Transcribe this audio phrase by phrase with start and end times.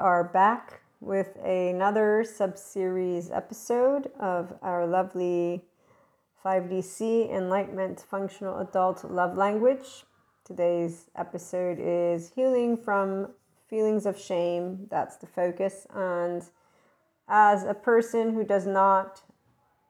[0.00, 5.62] are back with another sub-series episode of our lovely
[6.42, 10.04] 5D SEE Enlightenment Functional Adult Love Language.
[10.42, 13.28] Today's episode is healing from
[13.68, 14.86] feelings of shame.
[14.90, 15.86] That's the focus.
[15.94, 16.42] And
[17.28, 19.20] as a person who does not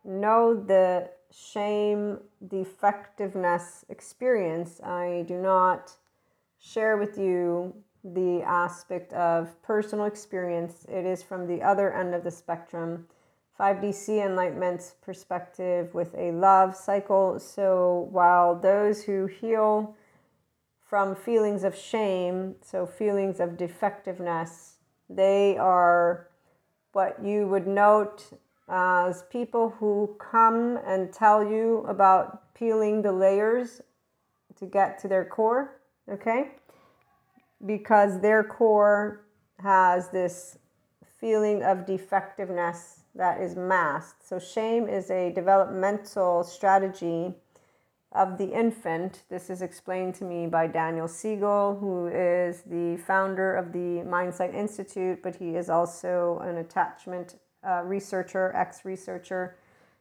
[0.05, 2.19] know the shame
[2.49, 5.93] defectiveness experience, I do not
[6.59, 7.75] share with you
[8.05, 10.87] the aspect of personal experience.
[10.89, 13.07] It is from the other end of the spectrum.
[13.59, 17.39] 5D SEE enlightenment perspective with a love cycle.
[17.39, 19.95] So while those who heal
[20.89, 24.79] from feelings of shame, so feelings of defectiveness,
[25.11, 26.29] they are
[26.93, 28.33] what you would note
[28.69, 33.83] as people who come and tell you about peeling the layers
[34.57, 36.53] to get to their core, okay?
[37.65, 39.27] Because their core
[39.59, 40.59] has this
[41.21, 44.27] feeling of defectiveness that is masked.
[44.27, 47.35] So, shame is a developmental strategy
[48.13, 49.23] of the infant.
[49.29, 54.55] This is explained to me by Daniel Siegel, who is the founder of the Mindsight
[54.55, 59.57] Institute, but he is also an attachment uh, researcher, ex researcher,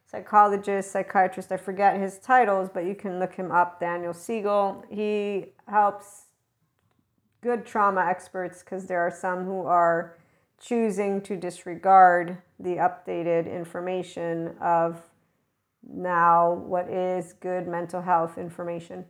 [0.06, 1.52] psychologist, psychiatrist.
[1.52, 4.84] I forget his titles, but you can look him up, Daniel Siegel.
[4.90, 6.24] He helps
[7.40, 10.16] good trauma experts because there are some who are
[10.60, 15.02] choosing to disregard the updated information of
[15.82, 19.04] now what is good mental health information.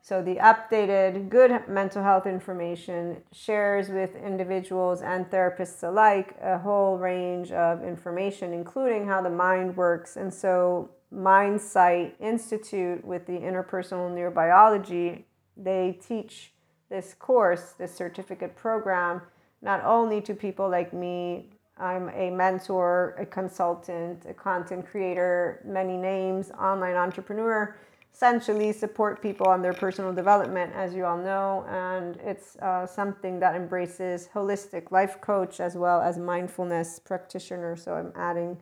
[0.00, 6.98] So, the updated good mental health information shares with individuals and therapists alike a whole
[6.98, 10.16] range of information, including how the mind works.
[10.16, 15.22] And so, Mindsight Institute with the interpersonal neurobiology,
[15.56, 16.53] they teach
[16.90, 19.22] this course, this certificate program,
[19.62, 21.50] not only to people like me.
[21.76, 27.74] I'm a mentor, a consultant, a content creator, many names, online entrepreneur
[28.14, 31.66] essentially support people on their personal development, as you all know.
[31.68, 37.76] And it's uh, something that embraces holistic life coach as well as mindfulness practitioner.
[37.76, 38.56] So I'm adding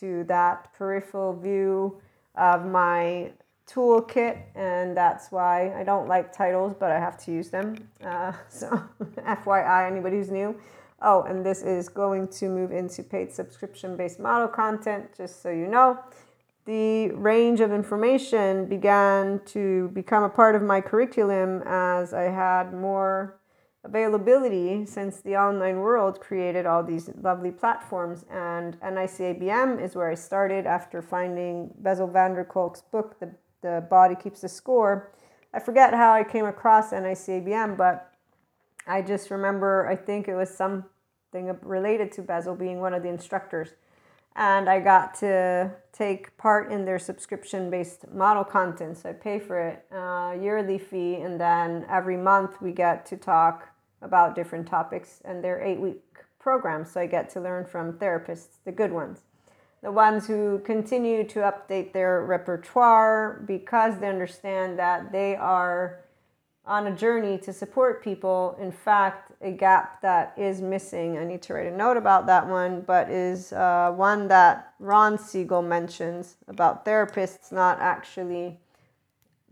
[0.00, 2.00] to that peripheral view
[2.34, 3.30] of my
[3.68, 7.76] toolkit, and that's why I don't like titles, but I have to use them.
[8.04, 8.68] Uh, so,
[9.18, 10.58] FYI, anybody who's new.
[11.00, 15.50] Oh, and this is going to move into paid subscription based model content, just so
[15.50, 15.98] you know
[16.68, 22.74] the range of information began to become a part of my curriculum as I had
[22.74, 23.38] more
[23.84, 28.26] availability since the online world created all these lovely platforms.
[28.30, 33.30] And NICABM is where I started after finding Bessel van der Kolk's book, the,
[33.62, 35.12] the Body Keeps the Score.
[35.52, 38.12] I forget how I came across NICABM, but
[38.86, 43.08] I just remember I think it was something related to Bessel being one of the
[43.08, 43.70] instructors
[44.38, 48.96] and I got to take part in their subscription based model content.
[48.98, 53.16] So I pay for it, uh, yearly fee, and then every month we get to
[53.16, 53.68] talk
[54.00, 56.04] about different topics and their eight week
[56.38, 56.92] programs.
[56.92, 59.22] So I get to learn from therapists, the good ones,
[59.82, 66.00] the ones who continue to update their repertoire because they understand that they are
[66.66, 68.56] on a journey to support people.
[68.60, 72.46] In fact, a gap that is missing, I need to write a note about that
[72.46, 78.58] one, but is uh, one that Ron Siegel mentions about therapists not actually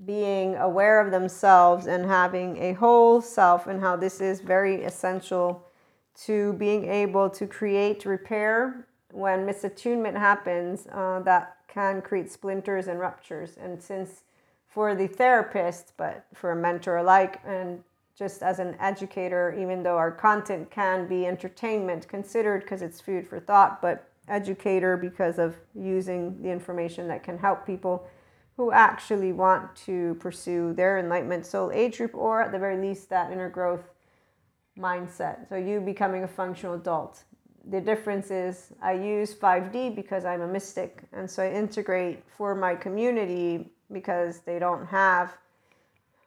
[0.04, 5.66] being aware of themselves and having a whole self, and how this is very essential
[6.24, 13.00] to being able to create repair when misattunement happens uh, that can create splinters and
[13.00, 13.56] ruptures.
[13.56, 14.24] And since
[14.68, 17.82] for the therapist, but for a mentor alike, and
[18.16, 23.26] just as an educator, even though our content can be entertainment considered because it's food
[23.26, 28.06] for thought, but educator because of using the information that can help people
[28.56, 33.08] who actually want to pursue their enlightenment soul age group or at the very least
[33.10, 33.90] that inner growth
[34.78, 35.48] mindset.
[35.48, 37.24] So you becoming a functional adult.
[37.68, 42.54] The difference is I use 5D because I'm a mystic and so I integrate for
[42.54, 45.36] my community because they don't have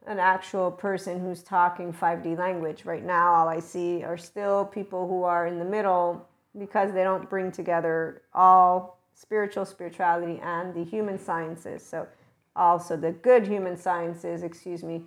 [0.08, 2.84] an actual person who's talking 5D language.
[2.84, 6.28] Right now, all I see are still people who are in the middle
[6.58, 11.86] because they don't bring together all spiritual spirituality and the human sciences.
[11.86, 12.08] So,
[12.56, 15.04] also the good human sciences, excuse me.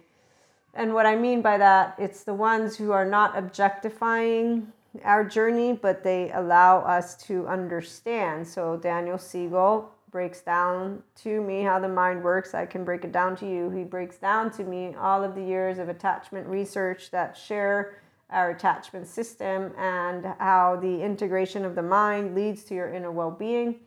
[0.75, 4.73] And what I mean by that, it's the ones who are not objectifying
[5.05, 8.47] our journey, but they allow us to understand.
[8.47, 12.55] So, Daniel Siegel breaks down to me how the mind works.
[12.55, 13.71] I can break it down to you.
[13.71, 18.51] He breaks down to me all of the years of attachment research that share our
[18.51, 23.81] attachment system and how the integration of the mind leads to your inner well being,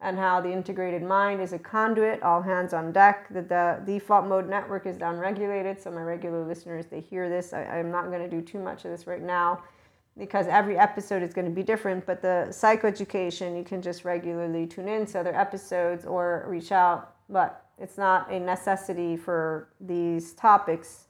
[0.00, 3.28] and how the integrated mind is a conduit, all hands on deck.
[3.30, 7.52] The, the default mode network is downregulated, so my regular listeners they hear this.
[7.52, 9.62] I, I'm not going to do too much of this right now
[10.18, 12.04] because every episode is going to be different.
[12.04, 17.14] But the psychoeducation, you can just regularly tune in to other episodes or reach out,
[17.28, 21.04] but it's not a necessity for these topics.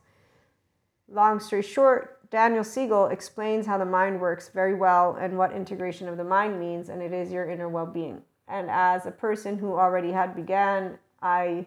[1.10, 6.08] Long story short, Daniel Siegel explains how the mind works very well and what integration
[6.08, 8.20] of the mind means, and it is your inner well being.
[8.46, 11.66] And as a person who already had began IG,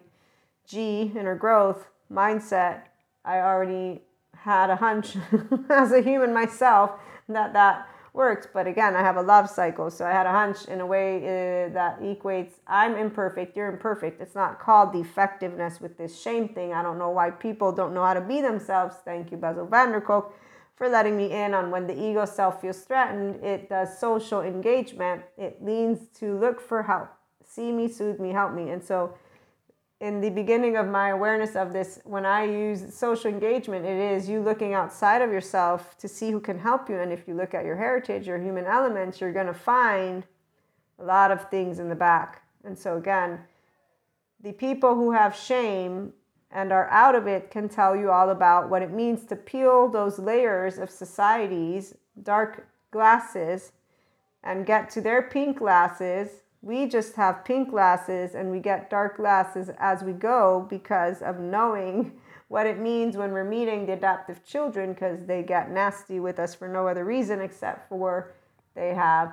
[0.72, 2.82] inner growth mindset,
[3.24, 4.02] I already
[4.36, 5.16] had a hunch
[5.68, 6.92] as a human myself
[7.34, 8.46] that that works.
[8.52, 9.90] But again, I have a love cycle.
[9.90, 14.20] So I had a hunch in a way uh, that equates I'm imperfect, you're imperfect.
[14.20, 16.72] It's not called defectiveness with this shame thing.
[16.72, 18.96] I don't know why people don't know how to be themselves.
[19.04, 20.34] Thank you, Bessel van der Kolk,
[20.76, 23.42] for letting me in on when the ego self feels threatened.
[23.42, 25.22] It does social engagement.
[25.38, 27.08] It leans to look for help.
[27.44, 28.70] See me, soothe me, help me.
[28.70, 29.14] And so,
[30.02, 34.28] in the beginning of my awareness of this, when I use social engagement, it is
[34.28, 36.98] you looking outside of yourself to see who can help you.
[36.98, 40.26] And if you look at your heritage, your human elements, you're going to find
[40.98, 42.42] a lot of things in the back.
[42.64, 43.38] And so, again,
[44.42, 46.12] the people who have shame
[46.50, 49.88] and are out of it can tell you all about what it means to peel
[49.88, 51.94] those layers of society's
[52.24, 53.70] dark glasses
[54.42, 56.41] and get to their pink glasses.
[56.62, 61.40] We just have pink glasses and we get dark glasses as we go because of
[61.40, 62.12] knowing
[62.48, 66.54] what it means when we're meeting the adaptive children because they get nasty with us
[66.54, 68.32] for no other reason except for
[68.74, 69.32] they have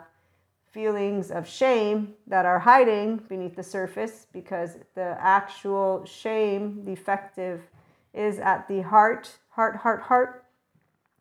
[0.72, 7.62] feelings of shame that are hiding beneath the surface because the actual shame the defective
[8.14, 10.46] is at the heart, heart, heart, heart.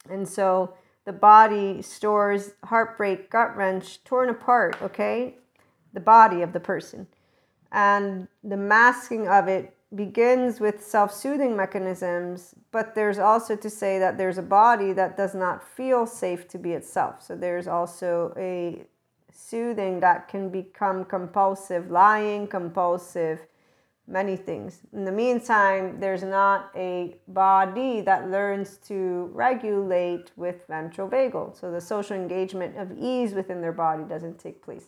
[0.09, 0.75] And so
[1.05, 5.37] the body stores heartbreak, gut wrench, torn apart, okay?
[5.99, 7.09] The body of the person.
[7.73, 13.99] And the masking of it begins with self soothing mechanisms, but there's also to say
[13.99, 17.21] that there's a body that does not feel safe to be itself.
[17.21, 18.87] So there's also a
[19.33, 23.41] soothing that can become compulsive, lying, compulsive,
[24.07, 24.83] many things.
[24.93, 31.59] In the meantime, there's not a body that learns to regulate with ventral vagal.
[31.59, 34.87] So the social engagement of ease within their body doesn't take place.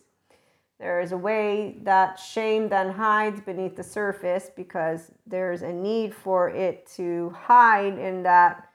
[0.81, 6.15] There is a way that shame then hides beneath the surface because there's a need
[6.15, 8.67] for it to hide in that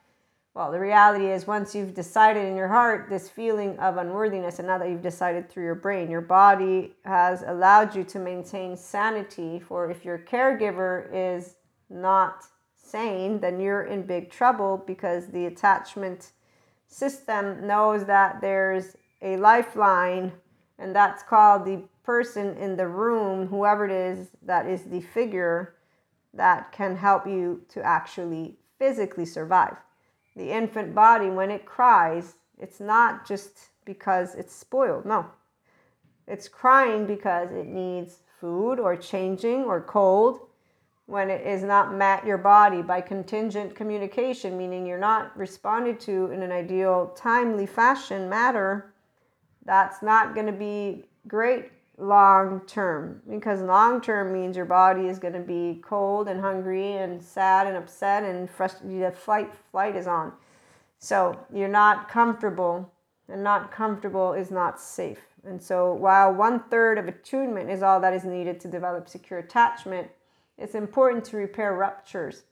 [0.55, 4.67] well, the reality is, once you've decided in your heart this feeling of unworthiness, and
[4.67, 9.61] now that you've decided through your brain, your body has allowed you to maintain sanity.
[9.61, 11.57] For if your caregiver is
[11.91, 16.33] not sane, then you're in big trouble because the attachment
[16.89, 20.33] system knows that there's a lifeline,
[20.79, 25.75] and that's called the person in the room, whoever it is that is the figure
[26.35, 29.77] that can help you to actually physically survive
[30.37, 35.07] the infant body, when it cries, it's not just because it's spoiled.
[35.07, 35.27] No.
[36.29, 40.41] It's crying because it needs food or changing or cold.
[41.07, 46.31] When it is not met your body by contingent communication, meaning you're not responded to
[46.33, 48.93] in an ideal, timely fashion, matter,
[49.67, 55.19] that's not going to be great long term because long term means your body is
[55.19, 59.97] going to be cold and hungry and sad and upset and frustrated the flight flight
[59.97, 60.33] is on.
[60.99, 62.91] So you're not comfortable
[63.29, 65.21] and not comfortable is not safe.
[65.45, 69.41] And so while one third of attunement is all that is needed to develop secure
[69.41, 70.09] attachment
[70.59, 72.45] it's important to repair ruptures.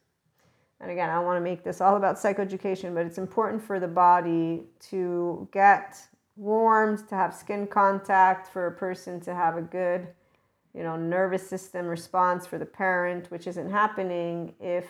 [0.80, 3.88] And again i want to make this all about psychoeducation but it's important for the
[3.88, 5.96] body to get
[6.36, 10.08] warmed, to have skin contact, for a person to have a good,
[10.74, 14.86] you know, nervous system response for the parent, which isn't happening if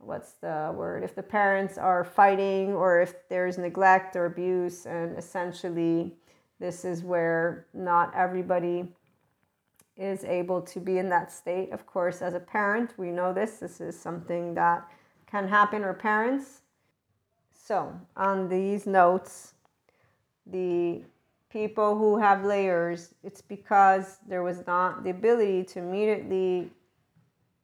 [0.00, 4.86] what's the word if the parents are fighting or if there's neglect or abuse.
[4.86, 6.16] And essentially
[6.58, 8.88] this is where not everybody
[9.96, 11.70] is able to be in that state.
[11.70, 14.88] Of course as a parent we know this this is something that
[15.26, 16.62] can happen or parents.
[17.52, 19.52] So on these notes
[20.50, 21.02] the
[21.50, 26.70] people who have layers, it's because there was not the ability to immediately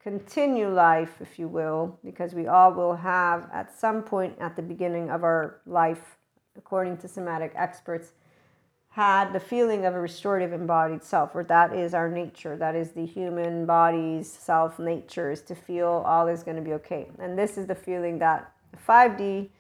[0.00, 4.62] continue life, if you will, because we all will have at some point at the
[4.62, 6.16] beginning of our life,
[6.56, 8.12] according to somatic experts,
[8.88, 12.92] had the feeling of a restorative embodied self, or that is our nature, that is
[12.92, 17.06] the human body's self nature, is to feel all is going to be okay.
[17.18, 19.50] And this is the feeling that the 5D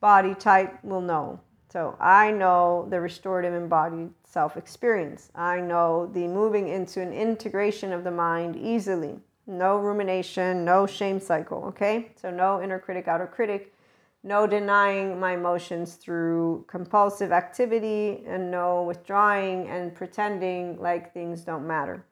[0.00, 1.40] body type will know.
[1.74, 5.32] So I know the restorative embodied self experience.
[5.34, 9.18] I know the moving into an integration of the mind easily.
[9.48, 12.12] No rumination, no shame cycle, okay?
[12.14, 13.74] So no inner critic, outer critic,
[14.22, 21.66] no denying my emotions through compulsive activity, and no withdrawing and pretending like things don't
[21.66, 22.04] matter.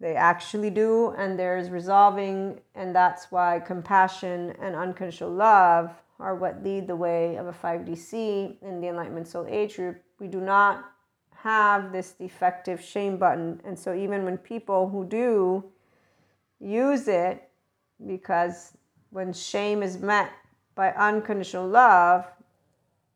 [0.00, 6.62] They actually do, and there's resolving, and that's why compassion and unconditional love are what
[6.64, 10.02] lead the way of a 5D SEE in the Enlightenment Soul Age group.
[10.18, 10.84] We do not
[11.36, 13.60] have this defective shame button.
[13.64, 15.64] And so, even when people who do
[16.60, 17.48] use it,
[18.06, 18.76] because
[19.10, 20.30] when shame is met
[20.74, 22.26] by unconditional love,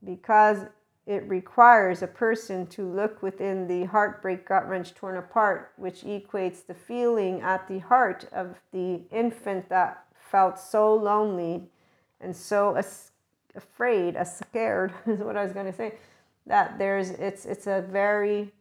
[0.04, 0.66] because
[1.06, 6.64] it requires a person to look within the heartbreak, gut wrench, torn apart, which equates
[6.64, 11.68] the feeling at the heart of the infant that felt so lonely
[12.22, 12.76] and so
[13.54, 15.94] afraid, as scared is what I was going to say.
[16.46, 18.52] That there's it's it's a very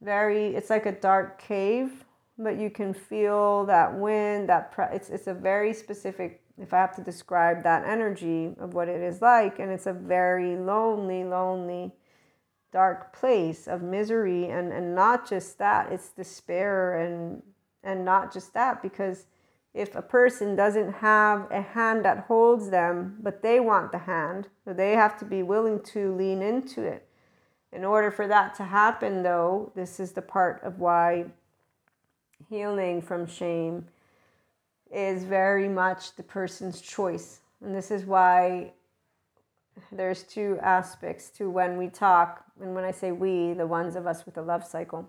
[0.00, 2.04] very it's like a dark cave,
[2.38, 4.48] but you can feel that wind.
[4.48, 6.40] That pre- it's it's a very specific.
[6.58, 9.92] If I have to describe that energy of what it is like, and it's a
[9.92, 11.92] very lonely, lonely,
[12.72, 17.42] dark place of misery, and and not just that, it's despair, and
[17.82, 19.26] and not just that because
[19.74, 24.48] if a person doesn't have a hand that holds them, but they want the hand,
[24.64, 27.08] so they have to be willing to lean into it.
[27.72, 31.24] In order for that to happen, though, this is the part of why
[32.50, 33.86] healing from shame
[34.90, 37.40] is very much the person's choice.
[37.64, 38.72] And this is why
[39.90, 44.06] there's two aspects to when we talk, and when I say we, the ones of
[44.06, 45.08] us with the love cycle.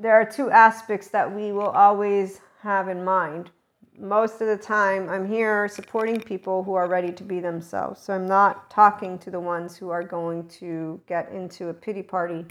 [0.00, 3.50] There are two aspects that we will always have in mind.
[3.98, 7.98] Most of the time, I'm here supporting people who are ready to be themselves.
[8.02, 12.02] So I'm not talking to the ones who are going to get into a pity
[12.02, 12.44] party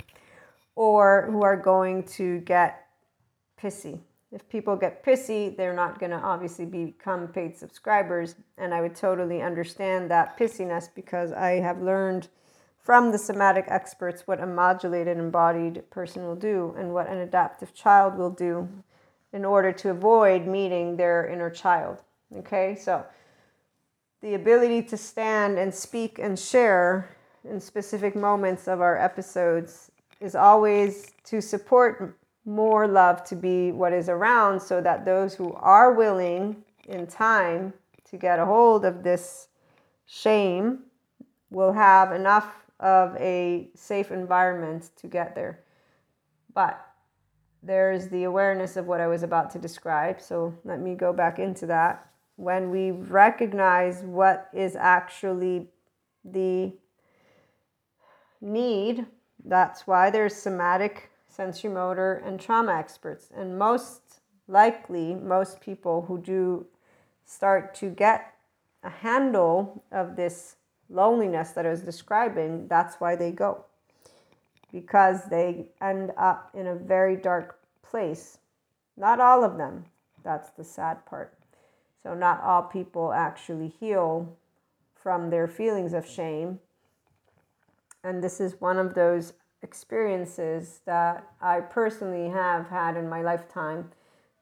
[0.75, 2.87] or who are going to get
[3.61, 3.99] pissy.
[4.31, 8.35] If people get pissy, they're not going to obviously become paid subscribers.
[8.57, 12.27] And I would totally understand that pissiness because I have learned
[12.83, 17.75] from the somatic experts what a modulated embodied person will do and what an adaptive
[17.75, 18.67] child will do
[19.33, 22.01] in order to avoid meeting their inner child.
[22.35, 23.05] Okay, so
[24.21, 30.35] the ability to stand and speak and share in specific moments of our episodes is
[30.35, 35.93] always to support more love to be what is around so that those who are
[35.93, 37.73] willing in time
[38.09, 39.49] to get a hold of this
[40.05, 40.79] shame
[41.49, 45.59] will have enough of a safe environment to get there.
[46.53, 46.86] But
[47.67, 50.21] there's the awareness of what I was about to describe.
[50.21, 52.09] So let me go back into that.
[52.37, 55.67] When we recognize what is actually
[56.23, 56.71] the
[58.39, 59.05] need,
[59.43, 63.29] that's why there's somatic, sensory motor, and trauma experts.
[63.35, 66.65] And most likely, most people who do
[67.25, 68.33] start to get
[68.83, 70.55] a handle of this
[70.89, 73.65] loneliness that I was describing, that's why they go
[74.71, 77.56] because they end up in a very dark
[77.89, 78.39] place.
[78.95, 79.85] Not all of them.
[80.23, 81.37] That's the sad part.
[82.03, 84.37] So, not all people actually heal
[84.95, 86.59] from their feelings of shame.
[88.03, 93.91] And this is one of those experiences that I personally have had in my lifetime,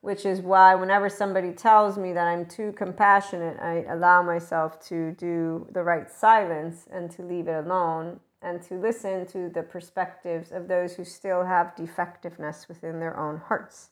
[0.02, 5.12] which is why whenever somebody tells me that I'm too compassionate, I allow myself to
[5.14, 10.52] do the right silence and to leave it alone and to listen to the perspectives
[10.52, 13.90] of those who still have defectiveness within their own hearts.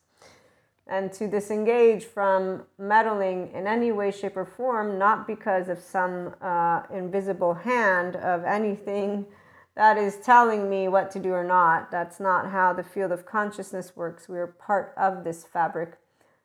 [0.86, 6.34] And to disengage from meddling in any way, shape, or form, not because of some
[6.40, 9.26] uh, invisible hand of anything
[9.74, 11.90] that is telling me what to do or not.
[11.90, 14.28] That's not how the field of consciousness works.
[14.28, 15.98] We are part of this fabric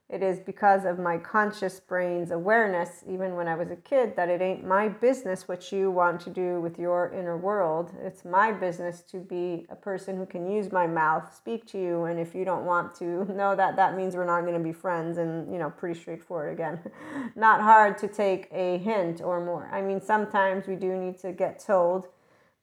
[0.10, 4.28] it is because of my conscious brain's awareness, even when I was a kid, that
[4.28, 7.92] it ain't my business what you want to do with your inner world.
[8.02, 12.06] It's my business to be a person who can use my mouth, speak to you,
[12.06, 14.74] and if you don't want to, know that that means we're not going to be
[14.74, 15.20] friends.
[15.20, 16.80] And, you know, pretty straightforward again.
[17.36, 19.70] not hard to take a hint or more.
[19.72, 22.08] I mean, sometimes we do need to get told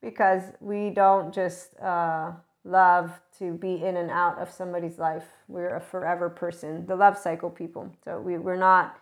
[0.03, 1.79] because we don't just.
[1.79, 2.33] Uh,
[2.67, 5.25] love to be in and out of somebody's life.
[5.49, 7.93] We're a forever person, the love cycle people.
[8.05, 8.99] So we, we're not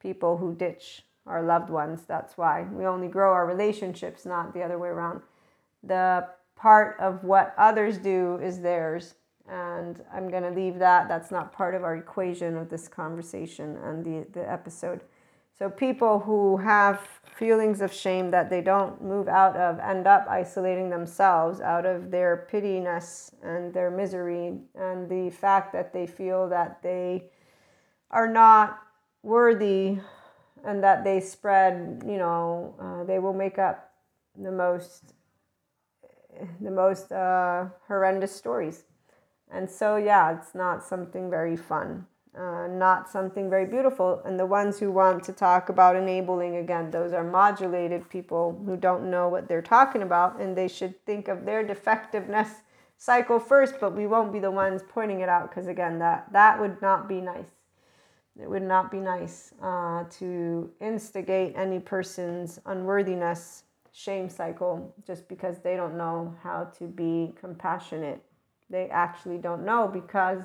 [0.00, 2.02] people who ditch our loved ones.
[2.06, 5.20] That's why we only grow our relationships, not the other way around.
[5.82, 9.14] The part of what others do is theirs.
[9.48, 11.08] And I'm going to leave that.
[11.08, 15.00] That's not part of our equation of this conversation and the, the episode.
[15.62, 16.98] So people who have
[17.36, 22.10] feelings of shame that they don't move out of end up isolating themselves out of
[22.10, 27.30] their pittiness and their misery and the fact that they feel that they
[28.10, 28.80] are not
[29.22, 29.98] worthy
[30.64, 33.92] and that they spread you know uh, they will make up
[34.36, 35.14] the most
[36.60, 38.82] the most uh, horrendous stories.
[39.48, 42.08] And so yeah it's not something very fun
[42.38, 44.22] uh, not something very beautiful.
[44.24, 48.76] And the ones who want to talk about enabling, again, those are modulated people who
[48.76, 52.62] don't know what they're talking about, and they should think of their defectiveness
[52.96, 56.58] cycle first, but we won't be the ones pointing it out because, again, that, that
[56.58, 57.50] would not be nice.
[58.40, 65.58] It would not be nice uh, to instigate any person's unworthiness shame cycle just because
[65.58, 68.22] they don't know how to be compassionate.
[68.70, 70.40] They actually don't know because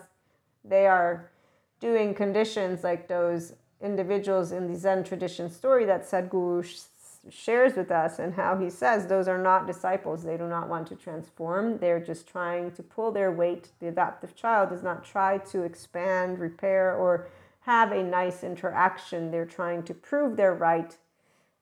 [0.66, 1.32] they are
[1.80, 6.88] doing conditions like those individuals in the Zen tradition story that Sadhguru
[7.30, 10.24] shares with us, and how he says those are not disciples.
[10.24, 11.78] They do not want to transform.
[11.78, 13.70] They're just trying to pull their weight.
[13.80, 17.28] The adaptive child does not try to expand, repair, or
[17.62, 19.30] have a nice interaction.
[19.30, 20.96] They're trying to prove they're right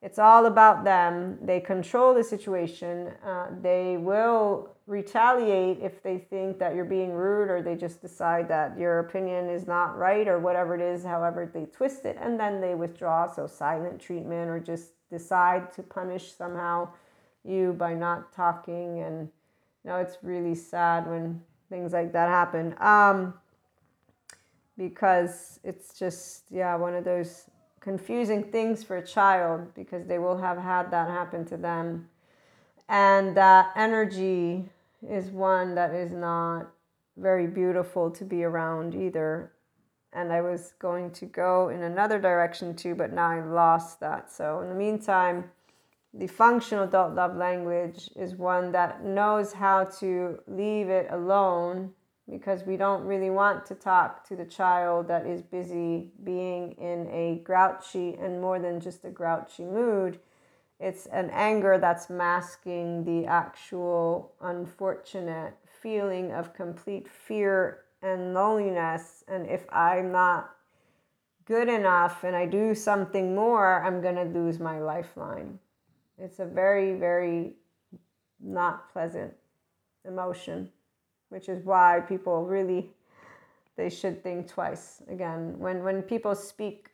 [0.06, 1.40] it's all about them.
[1.42, 3.12] They control the situation.
[3.26, 8.48] Uh, they will retaliate if they think that you're being rude or they just decide
[8.50, 12.40] that your opinion is not right or whatever it is, however they twist it, and
[12.40, 13.26] then they withdraw.
[13.26, 16.90] So, silent treatment or just decide to punish somehow
[17.44, 19.00] you by not talking.
[19.00, 19.28] And
[19.84, 22.76] you know, it's really sad when things like that happen.
[22.80, 23.34] Um,
[24.78, 27.50] because it's just, yeah, one of those
[27.86, 32.10] confusing things for a child because they will have had that happen to them.
[32.90, 34.66] And that energy
[35.08, 36.72] is one that is not
[37.16, 39.52] very beautiful to be around either.
[40.12, 44.32] And I was going to go in another direction too, but now I lost that.
[44.32, 45.52] So, in the meantime,
[46.12, 51.94] the functional adult love language is one that knows how to leave it alone
[52.30, 57.08] because we don't really want to talk to the child that is busy being in
[57.12, 60.20] a grouchy and more than just a grouchy mood.
[60.80, 69.24] It's an anger that's masking the actual unfortunate feeling of complete fear and loneliness.
[69.28, 70.50] And if I'm not
[71.46, 75.60] good enough and I do something more, I'm going to lose my lifeline.
[76.18, 77.54] It's a very, very
[78.42, 79.34] not pleasant
[80.06, 80.72] emotion
[81.30, 82.90] which is why people really
[83.76, 85.02] they should think twice.
[85.10, 86.90] Again when when people speak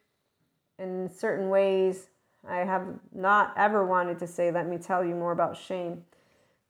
[0.80, 2.08] in certain ways
[2.48, 6.04] i have not ever wanted to say let me tell you more about shame.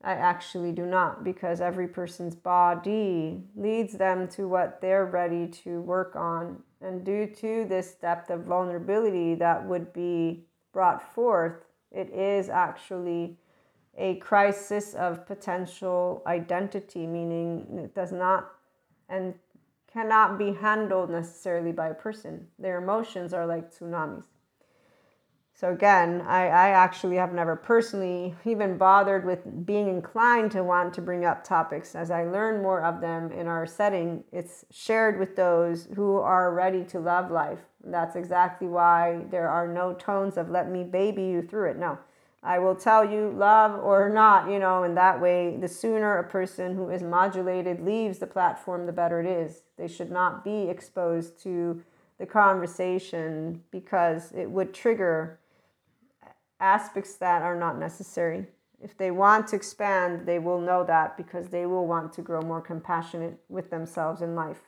[0.03, 5.79] I actually do not because every person's body leads them to what they're ready to
[5.81, 6.63] work on.
[6.81, 13.37] And due to this depth of vulnerability that would be brought forth it is actually
[13.97, 18.51] a crisis of potential identity, meaning it does not
[19.09, 19.33] and
[19.91, 22.47] cannot be handled necessarily by a person.
[22.57, 24.23] Their emotions are like tsunamis.
[25.53, 30.93] So, again, I, I actually have never personally even bothered with being inclined to want
[30.95, 31.93] to bring up topics.
[31.93, 36.53] As I learn more of them in our setting, it's shared with those who are
[36.53, 37.59] ready to love life.
[37.83, 41.77] that's exactly why there are no tones of let me baby you through it.
[41.77, 41.99] No,
[42.43, 46.23] I will tell you love or not, you know, in that way, the sooner a
[46.23, 49.61] person who is modulated leaves the platform, the better it is.
[49.77, 51.83] They should not be exposed to
[52.17, 55.39] the conversation because it would trigger
[56.59, 58.47] aspects that are not necessary.
[58.81, 62.41] If they want to expand, they will know that because they will want to grow
[62.41, 64.61] more compassionate with themselves in life.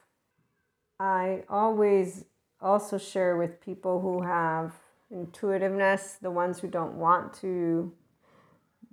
[0.99, 2.25] I always
[2.61, 4.73] also share with people who have
[5.13, 7.93] intuitiveness, the ones who don't want to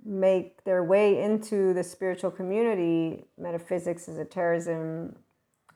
[0.05, 5.15] make their way into the spiritual community, metaphysics, esotericism,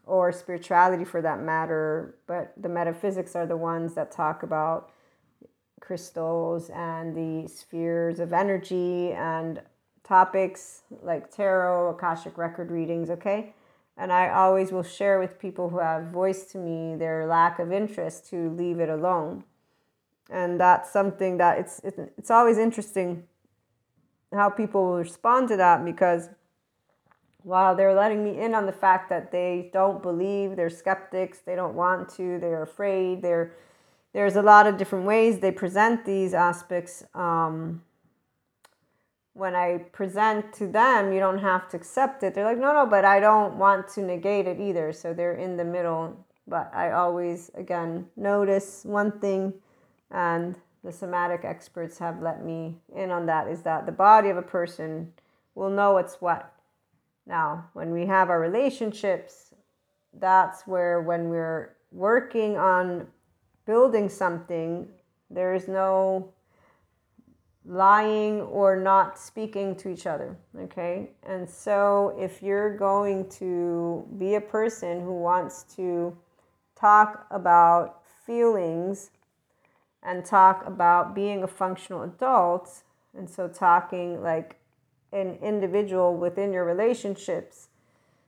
[0.05, 2.15] or spirituality for that matter.
[2.27, 4.91] But the metaphysics are the ones that talk about
[5.79, 9.62] crystals and the spheres of energy and
[10.03, 13.53] topics like tarot, Akashic record readings, okay?
[13.97, 17.71] And I always will share with people who have voiced to me their lack of
[17.71, 19.43] interest to leave it alone
[20.29, 23.23] and that's something that it's it's always interesting
[24.33, 26.29] how people will respond to that because
[27.43, 31.55] while they're letting me in on the fact that they don't believe they're skeptics they
[31.55, 33.53] don't want to they're afraid they're
[34.13, 37.81] there's a lot of different ways they present these aspects um,
[39.33, 42.33] when i present to them you don't have to accept it.
[42.33, 44.91] They're like no no but i don't want to negate it either.
[44.91, 46.25] So they're in the middle.
[46.47, 49.53] But i always again notice one thing
[50.12, 54.38] and the somatic experts have let me in on that is that the body of
[54.38, 55.12] a person
[55.56, 56.54] will know what's what.
[57.26, 59.54] Now, when we have our relationships,
[60.13, 63.08] that's where when we're working on
[63.65, 64.88] building something,
[65.30, 66.32] there is no
[67.65, 70.38] lying or not speaking to each other.
[70.60, 71.10] Okay.
[71.24, 76.15] And so if you're going to be a person who wants to
[76.76, 79.10] talk about feelings
[80.06, 82.84] and talk about being a functional adult,
[83.18, 84.58] and so talking like
[85.12, 87.70] an individual within your relationships,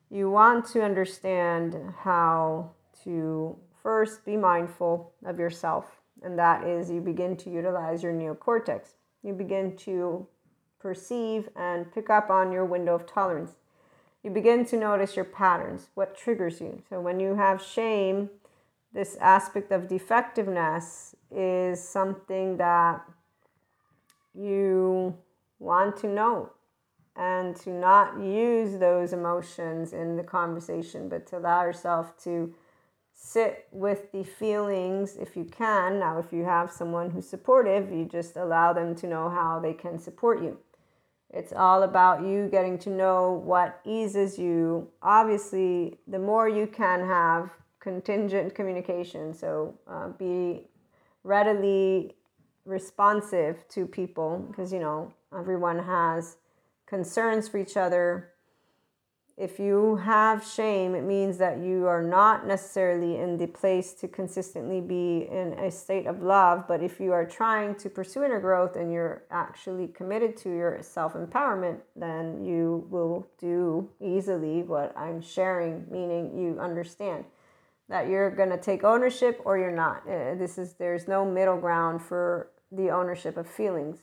[0.10, 2.72] you want to understand how
[3.04, 6.02] to first be mindful of yourself.
[6.24, 8.94] And that is you begin to utilize your neocortex
[9.28, 10.26] you begin to
[10.80, 13.52] perceive and pick up on your window of tolerance.
[14.24, 16.82] You begin to notice your patterns, what triggers you.
[16.90, 18.30] So when you have shame,
[18.98, 23.00] this aspect of defectiveness is something that
[24.34, 25.16] you
[25.60, 26.50] want to know
[27.16, 32.52] and to not use those emotions in the conversation, but to allow yourself to
[33.14, 36.00] sit with the feelings if you can.
[36.00, 39.74] Now, if you have someone who's supportive, you just allow them to know how they
[39.74, 40.58] can support you.
[41.30, 44.88] It's all about you getting to know what eases you.
[45.04, 47.52] Obviously, the more you can have
[47.88, 50.62] contingent communication, so uh, be
[51.24, 52.16] readily
[52.66, 56.36] responsive to people because you know everyone has
[56.86, 58.34] concerns for each other
[59.38, 64.08] if you have shame, it means that you are not necessarily in the place to
[64.08, 66.68] consistently be in a state of love.
[66.68, 70.80] But if you are trying to pursue inner growth and you're actually committed to your
[70.82, 77.24] self empowerment, then you will do easily what I'm sharing, meaning you understand
[77.90, 80.04] that you're going to take ownership or you're not.
[80.08, 84.00] Uh, this is there's no middle ground for the ownership of feelings.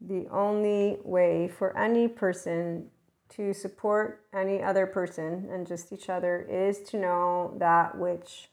[0.00, 2.90] The only way for any person
[3.30, 8.50] to support any other person and just each other is to know that which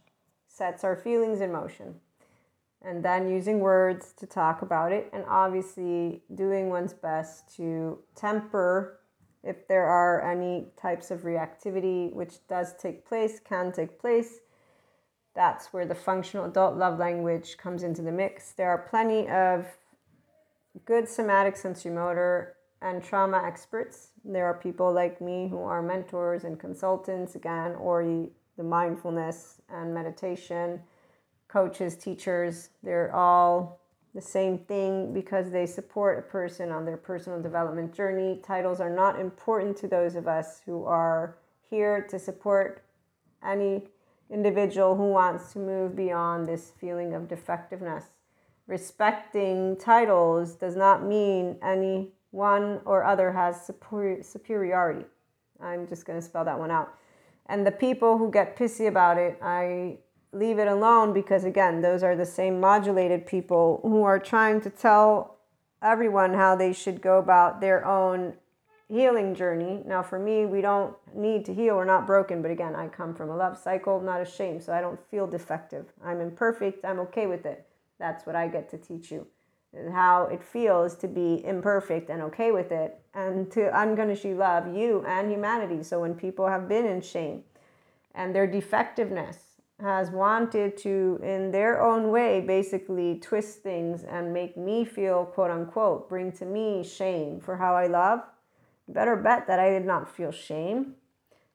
[0.47, 1.95] sets our feelings in motion.
[2.82, 8.99] And then using words to talk about it, and obviously doing one's best to temper
[9.43, 14.39] if there are any types of reactivity which does take place, can take place.
[15.36, 18.51] That's where the functional adult love language comes into the mix.
[18.51, 19.65] There are plenty of
[20.86, 22.51] good somatic sensorimotor
[22.82, 24.10] and trauma experts.
[24.23, 28.03] There are people like me who are mentors and consultants, again, or
[28.58, 30.82] the mindfulness and meditation
[31.47, 32.69] coaches, teachers.
[32.82, 33.79] They're all
[34.13, 38.39] the same thing because they support a person on their personal development journey.
[38.43, 41.38] Titles are not important to those of us who are
[41.69, 42.84] here to support
[43.43, 43.84] any
[44.30, 48.06] individual who wants to move beyond this feeling of defectiveness.
[48.67, 55.06] Respecting titles does not mean any one or other has superiority.
[55.62, 56.93] I'm just going to spell that one out.
[57.47, 59.97] And the people who get pissy about it, I
[60.34, 64.69] leave it alone because, again, those are the same modulated people who are trying to
[64.69, 65.38] tell
[65.82, 68.34] everyone how they should go about their own
[68.89, 69.82] healing journey.
[69.86, 71.76] Now, for me, we don't need to heal.
[71.76, 72.41] We're not broken.
[72.41, 74.60] But again, I come from a love cycle, not a shame.
[74.60, 75.86] So I don't feel defective.
[76.04, 76.84] I'm imperfect.
[76.84, 77.65] I'm okay with it.
[78.00, 79.28] That's what I get to teach you
[79.91, 85.04] how it feels to be imperfect and okay with it and to unconditionally love you
[85.08, 85.84] and humanity.
[85.84, 87.43] So when people have been in shame
[88.13, 89.38] and their defectiveness
[89.79, 95.51] has wanted to, in their own way, basically twist things and make me feel, quote
[95.51, 98.21] unquote, bring to me shame for how I love,
[98.88, 100.95] better bet that I did not feel shame.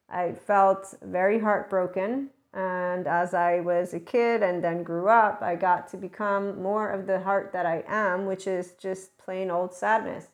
[0.09, 5.55] I felt very heartbroken and as I was a kid and then grew up, I
[5.55, 9.75] got to become more of the heart that I am, which is just plain old
[9.75, 10.29] sadness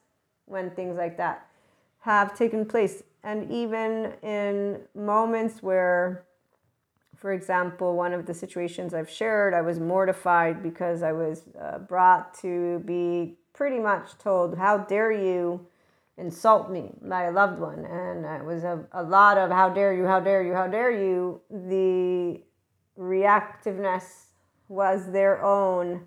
[0.47, 1.49] when things like that
[2.01, 3.03] have taken place.
[3.25, 6.25] And even in moments where,
[7.25, 11.79] for example, one of the situations I've shared, I was mortified because I was uh,
[11.79, 15.67] brought to be pretty much told, How dare you
[16.19, 17.87] insult me my loved one.
[17.87, 20.91] And it was a, a lot of how dare you, how dare you, how dare
[20.91, 21.41] you.
[21.49, 22.43] The
[23.01, 24.27] reactiveness
[24.69, 26.07] was their own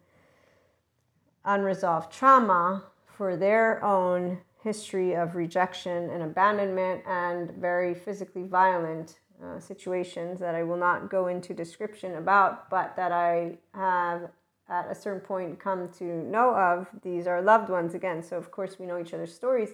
[1.45, 9.59] unresolved trauma for their own history of rejection and abandonment and very physically violent uh,
[9.59, 14.29] situations that I will not go into description about, but that I have
[14.69, 16.87] at a certain point come to know of.
[17.03, 19.69] These are loved ones again, so of course we know each other's stories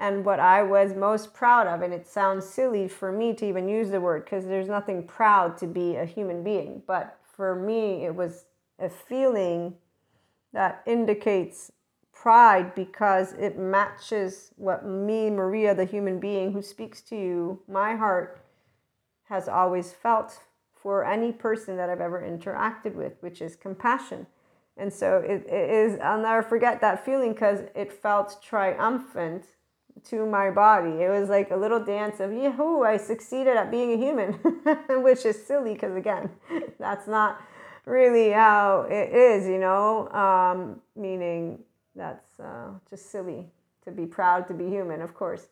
[0.00, 1.82] and what I was most proud of.
[1.82, 5.58] And it sounds silly for me to even use the word because there's nothing proud
[5.58, 6.82] to be a human being.
[6.86, 8.46] But for me, it was
[8.78, 9.74] a feeling
[10.52, 11.70] that indicates
[12.12, 17.94] pride because it matches what me, Maria, the human being who speaks to you, my
[17.94, 18.39] heart
[19.30, 20.40] has always felt
[20.74, 24.26] for any person that I've ever interacted with, which is compassion.
[24.76, 29.44] And so it, it is, I'll never forget that feeling because it felt triumphant
[30.08, 31.02] to my body.
[31.02, 34.32] It was like a little dance of, yahoo, I succeeded at being a human,
[35.02, 36.30] which is silly because, again,
[36.80, 37.40] that's not
[37.86, 41.60] really how it is, you know, um, meaning
[41.94, 43.46] that's uh, just silly
[43.84, 45.48] to be proud to be human, of course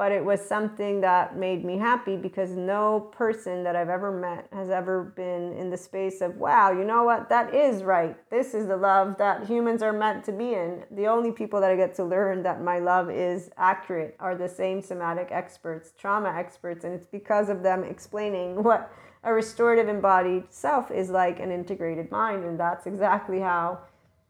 [0.00, 4.46] but it was something that made me happy because no person that I've ever met
[4.50, 7.28] has ever been in the space of, wow, you know what?
[7.28, 8.16] That is right.
[8.30, 10.84] This is the love that humans are meant to be in.
[10.90, 14.48] The only people that I get to learn that my love is accurate are the
[14.48, 18.90] same somatic experts, trauma experts, and it's because of them explaining what
[19.24, 22.46] a restorative embodied self is like an integrated mind.
[22.46, 23.80] And that's exactly how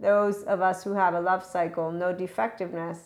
[0.01, 2.99] those of us who have a love cycle, no defectiveness,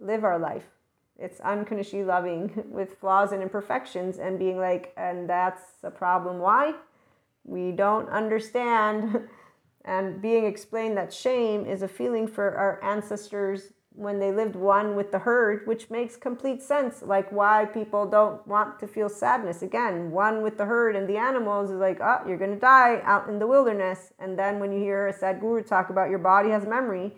[0.00, 0.73] live our life
[1.18, 6.38] it's unconditionally loving with flaws and imperfections and being like and that's a problem.
[6.38, 6.74] Why?
[7.44, 9.28] We don't understand.
[9.86, 14.96] And being explained that shame is a feeling for our ancestors when they lived one
[14.96, 19.60] with the herd which makes complete sense like why people don't want to feel sadness.
[19.60, 23.02] Again one with the herd and the animals is like oh you're going to die
[23.04, 24.14] out in the wilderness.
[24.18, 27.12] And then when you hear a Sadhguru talk about your body has memory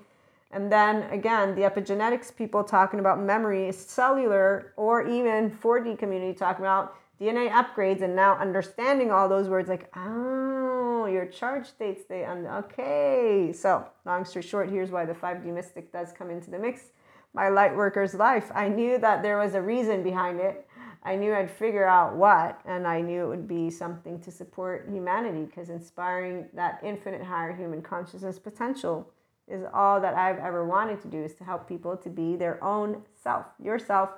[0.53, 6.65] and then again, the epigenetics people talking about memory, cellular, or even 4D community talking
[6.65, 12.25] about DNA upgrades and now understanding all those words like, oh, your charge states they,
[12.25, 13.53] un- okay.
[13.55, 16.91] So, long story short, here's why the 5D mystic does come into the mix.
[17.35, 18.51] My light worker's life.
[18.55, 20.67] I knew that there was a reason behind it.
[21.03, 24.89] I knew I'd figure out what, and I knew it would be something to support
[24.91, 29.09] humanity because inspiring that infinite higher human consciousness potential
[29.49, 32.63] is all that I've ever wanted to do is to help people to be their
[32.63, 34.11] own self, yourself.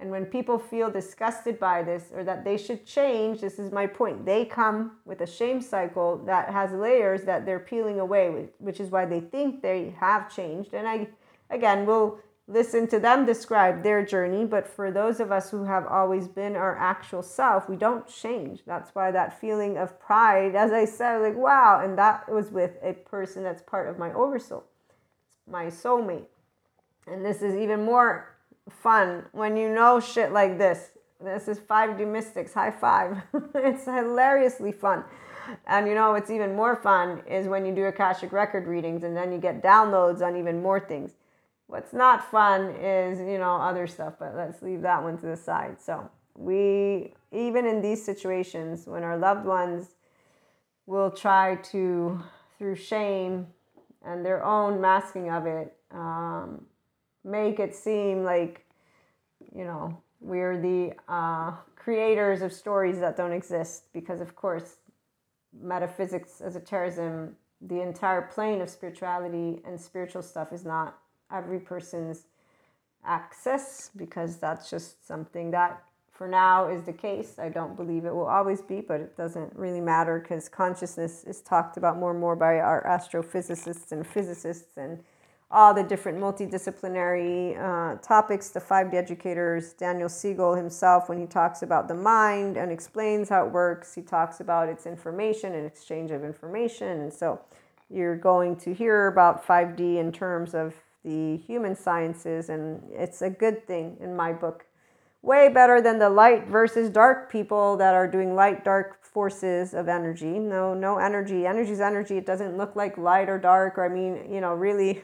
[0.00, 3.86] And when people feel disgusted by this or that they should change, this is my
[3.86, 4.24] point.
[4.24, 8.90] They come with a shame cycle that has layers that they're peeling away which is
[8.90, 10.74] why they think they have changed.
[10.74, 11.08] And I,
[11.50, 14.44] again, will listen to them describe their journey.
[14.44, 18.62] But for those of us who have always been our actual self, we don't change.
[18.66, 21.80] That's why that feeling of pride, as I said, like, wow.
[21.84, 24.64] And that was with a person that's part of my oversoul,
[25.46, 26.26] my soulmate.
[27.06, 28.34] And this is even more
[28.68, 30.90] fun when you know shit like this.
[31.22, 33.18] This is 5D Mystics, high five.
[33.54, 35.04] it's hilariously fun.
[35.66, 39.16] And you know what's even more fun is when you do Akashic record readings and
[39.16, 41.12] then you get downloads on even more things.
[41.68, 45.36] What's not fun is, you know, other stuff, but let's leave that one to the
[45.36, 45.80] side.
[45.80, 49.88] So, we, even in these situations, when our loved ones
[50.86, 52.22] will try to,
[52.58, 53.48] through shame
[54.02, 56.64] and their own masking of it, um,
[57.22, 58.64] make it seem like,
[59.54, 64.76] you know, we're the uh, creators of stories that don't exist because, of course,
[65.52, 70.98] metaphysics, esotericism, the entire plane of spirituality and spiritual stuff is not
[71.32, 72.26] every person's
[73.04, 75.82] access because that's just something that
[76.18, 77.38] for now is the case.
[77.38, 81.40] I don't believe it will always be, but it doesn't really matter because consciousness is
[81.40, 84.98] talked about more and more by our astrophysicists and physicists and
[85.50, 88.48] all the different multidisciplinary uh, topics.
[88.48, 93.46] The 5D educators, Daniel Siegel himself, when he talks about the mind and explains how
[93.46, 97.00] it works, he talks about its information and exchange of information.
[97.00, 97.40] And so
[97.88, 103.30] you're going to hear about 5D in terms of the human sciences, and it's a
[103.30, 104.66] good thing in my book.
[105.22, 109.88] Way better than the light versus dark people that are doing light dark forces of
[109.88, 110.38] energy.
[110.38, 111.46] No, no energy.
[111.46, 112.16] Energy is energy.
[112.16, 115.02] It doesn't look like light or dark, or I mean, you know, really,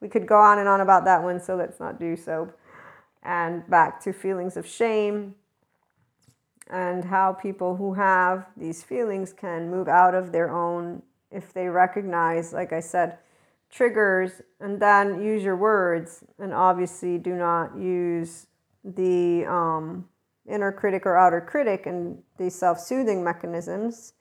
[0.00, 2.52] we could go on and on about that one, so let's not do so.
[3.22, 5.34] And back to feelings of shame
[6.68, 11.68] and how people who have these feelings can move out of their own if they
[11.68, 13.18] recognize, like I said,
[13.70, 18.46] triggers and then use your words and obviously do not use
[18.84, 20.08] the um,
[20.48, 24.14] inner critic or outer critic and the self-soothing mechanisms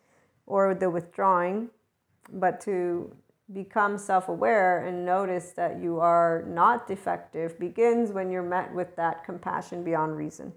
[0.46, 1.70] or the withdrawing
[2.34, 3.16] but to
[3.54, 9.24] become self-aware and notice that you are not defective begins when you're met with that
[9.24, 10.52] compassion beyond reason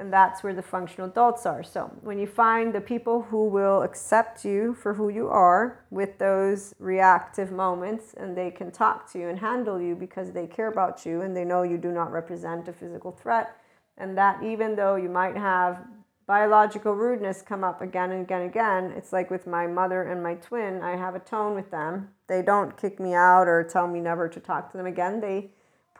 [0.00, 1.62] and that's where the functional adults are.
[1.62, 6.18] So, when you find the people who will accept you for who you are with
[6.18, 10.68] those reactive moments, and they can talk to you and handle you because they care
[10.68, 13.56] about you and they know you do not represent a physical threat,
[13.98, 15.84] and that even though you might have
[16.26, 20.22] biological rudeness come up again and again and again, it's like with my mother and
[20.22, 22.08] my twin, I have a tone with them.
[22.26, 25.20] They don't kick me out or tell me never to talk to them again.
[25.20, 25.50] They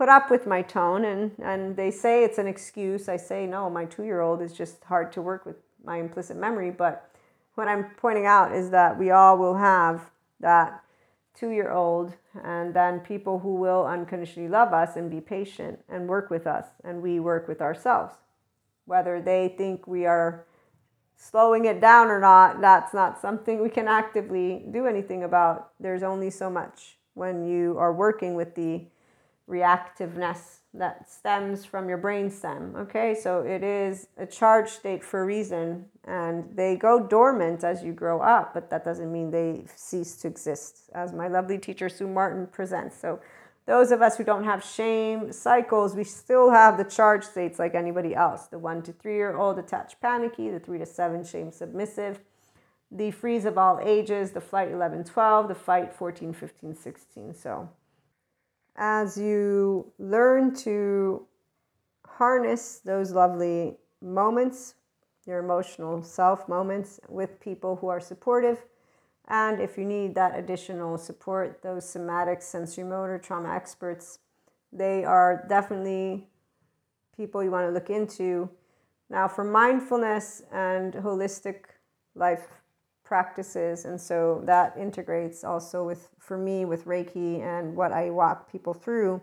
[0.00, 3.06] put up with my tone and, and they say it's an excuse.
[3.06, 6.38] I say, no, my two year old is just hard to work with my implicit
[6.38, 6.70] memory.
[6.70, 7.10] But
[7.54, 10.10] what I'm pointing out is that we all will have
[10.40, 10.82] that
[11.34, 16.08] two year old and then people who will unconditionally love us and be patient and
[16.08, 18.14] work with us and we work with ourselves
[18.86, 20.46] whether they think we are
[21.16, 26.02] slowing it down or not that's not something we can actively do anything about there's
[26.02, 28.84] only so much when you are working with the
[29.50, 32.74] reactiveness that stems from your brain stem.
[32.76, 37.82] Okay, so it is a charge state for a reason, and they go dormant as
[37.82, 41.88] you grow up, but that doesn't mean they cease to exist, as my lovely teacher
[41.88, 42.96] Sue Martin presents.
[42.96, 43.20] So,
[43.66, 47.74] those of us who don't have shame cycles, we still have the charge states like
[47.74, 51.52] anybody else the one to three year old attached panicky, the three to seven shame
[51.52, 52.20] submissive,
[52.90, 57.34] the freeze of all ages, the flight 11 12, the fight 14 15 16.
[57.34, 57.68] So,
[58.80, 61.26] as you learn to
[62.06, 64.74] harness those lovely moments,
[65.26, 68.64] your emotional self moments with people who are supportive.
[69.28, 74.18] And if you need that additional support, those somatic sensory motor trauma experts,
[74.72, 76.26] they are definitely
[77.14, 78.48] people you want to look into.
[79.10, 81.64] Now, for mindfulness and holistic
[82.14, 82.48] life
[83.10, 83.86] practices.
[83.86, 88.72] And so that integrates also with for me with reiki and what i walk people
[88.72, 89.20] through.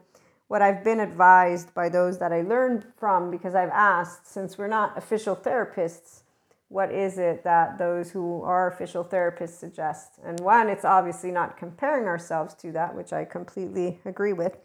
[0.49, 4.67] What i've been advised by those that i learned from because i've asked since we're
[4.67, 6.23] not official therapists
[6.67, 10.19] what is it that those who are official therapists suggest?
[10.25, 14.57] And one it's obviously not comparing ourselves to that which i completely agree with.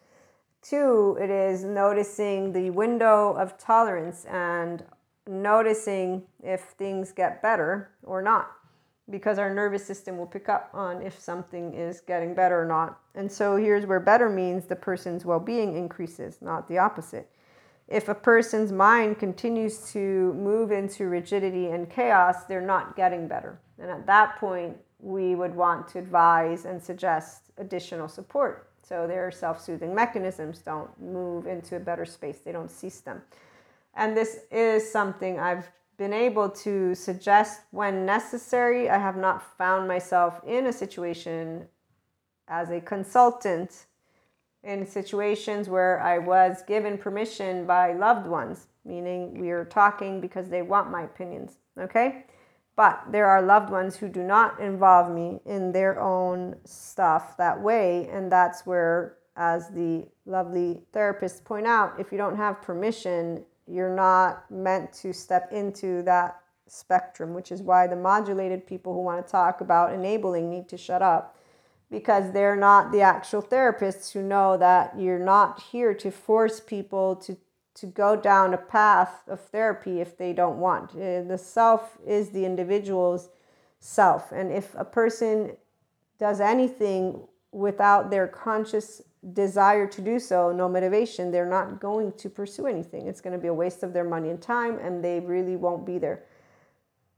[0.63, 4.83] Two it is noticing the window of tolerance and
[5.29, 8.51] noticing if things get better or not
[9.11, 13.01] because our nervous system will pick up on if something is getting better or not.
[13.15, 17.29] And so here's where better means the person's well being increases, not the opposite.
[17.89, 23.59] If a person's mind continues to move into rigidity and chaos, they're not getting better.
[23.79, 28.69] And at that point, we would want to advise and suggest additional support.
[28.83, 33.21] So their self soothing mechanisms don't move into a better space, they don't cease them.
[33.95, 38.89] And this is something I've been able to suggest when necessary.
[38.89, 41.69] I have not found myself in a situation
[42.49, 43.87] as a consultant
[44.65, 50.49] in situations where I was given permission by loved ones, meaning we are talking because
[50.49, 51.59] they want my opinions.
[51.79, 52.27] Okay?
[52.77, 57.61] But there are loved ones who do not involve me in their own stuff that
[57.61, 58.09] way.
[58.09, 63.95] And that's where, as the lovely therapists point out, if you don't have permission, you're
[63.95, 69.25] not meant to step into that spectrum, which is why the modulated people who want
[69.25, 71.37] to talk about enabling need to shut up
[71.91, 77.15] because they're not the actual therapists who know that you're not here to force people
[77.17, 77.37] to
[77.75, 80.91] to go down a path of therapy if they don't want.
[80.91, 83.31] Uh, the self is the individual's
[83.81, 84.31] self.
[84.31, 85.57] And if a person
[86.19, 89.01] does anything without their conscious
[89.33, 93.07] desire to do so, no motivation, they're not going to pursue anything.
[93.07, 95.87] It's going to be a waste of their money and time, and they really won't
[95.87, 96.25] be there.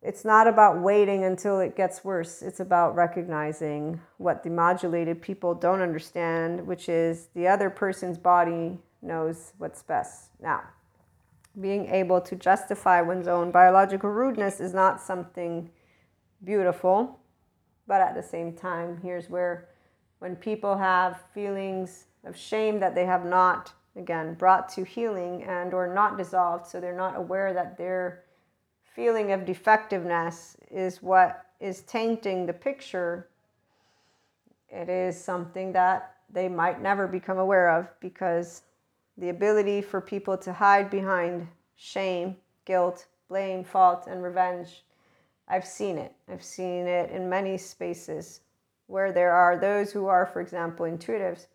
[0.03, 2.43] It's not about waiting until it gets worse.
[2.43, 8.79] It's about recognizing what the modulated people don't understand, which is the other person's body
[9.01, 10.29] knows what's best.
[10.43, 10.65] Now,
[11.59, 15.71] being able to justify one's own biological rudeness is not something
[16.43, 17.21] beautiful,
[17.87, 19.69] but at the same time, here's where
[20.19, 25.73] when people have feelings of shame that they have not again brought to healing and
[25.73, 28.25] or not dissolved so they're not aware that their
[28.95, 33.29] feeling of defectiveness is what is tainting the picture
[34.69, 38.63] it is something that they might never become aware of because
[39.19, 41.47] the ability for people to hide behind
[41.77, 44.83] shame guilt blame fault and revenge
[45.49, 46.13] i've seen it.
[46.29, 48.41] I've seen it in many spaces
[48.87, 51.47] where there are those who are, for example, intuitives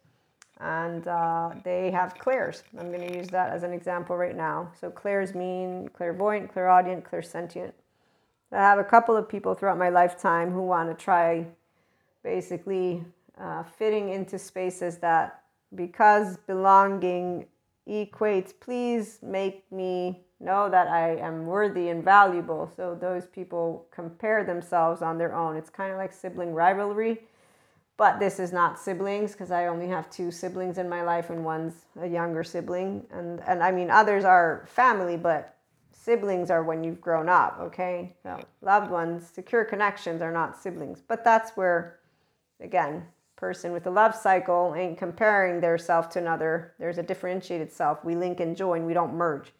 [0.60, 2.64] and uh, they have clairs.
[2.78, 4.72] I'm going to use that as an example right now.
[4.80, 7.72] So, clairs mean clairvoyant, clairaudient, clairsentient.
[8.52, 11.46] I have a couple of people throughout my lifetime who want to try
[12.24, 13.04] basically
[13.40, 15.44] uh, fitting into spaces that,
[15.76, 17.46] because belonging
[17.88, 22.72] equates, please make me know that I am worthy and valuable.
[22.76, 25.56] So those people compare themselves on their own.
[25.56, 27.24] It's kind of like sibling rivalry,
[27.98, 31.44] but this is not siblings because I only have two siblings in my life and
[31.44, 33.06] one's a younger sibling.
[33.12, 35.60] And, and I mean, others are family, but
[36.10, 38.16] Siblings are when you've grown up, okay?
[38.24, 41.04] So loved ones, secure connections are not siblings.
[41.06, 42.00] But that's where,
[42.62, 43.04] again,
[43.36, 46.74] person with a love cycle ain't comparing their self to another.
[46.80, 48.04] There's a differentiated self.
[48.06, 49.52] We link and join, we don't merge.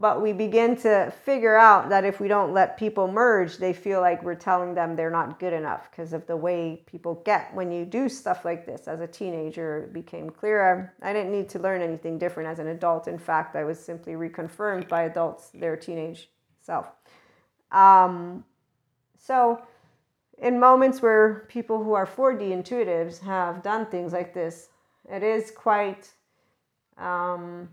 [0.00, 4.00] But we begin to figure out that if we don't let people merge, they feel
[4.00, 7.72] like we're telling them they're not good enough because of the way people get when
[7.72, 8.86] you do stuff like this.
[8.86, 10.94] As a teenager, it became clearer.
[11.02, 13.08] I didn't need to learn anything different as an adult.
[13.08, 16.30] In fact, I was simply reconfirmed by adults, their teenage
[16.60, 16.86] self.
[17.72, 18.44] Um,
[19.18, 19.60] so,
[20.38, 24.68] in moments where people who are 4D intuitives have done things like this,
[25.10, 26.08] it is quite
[26.98, 27.68] um,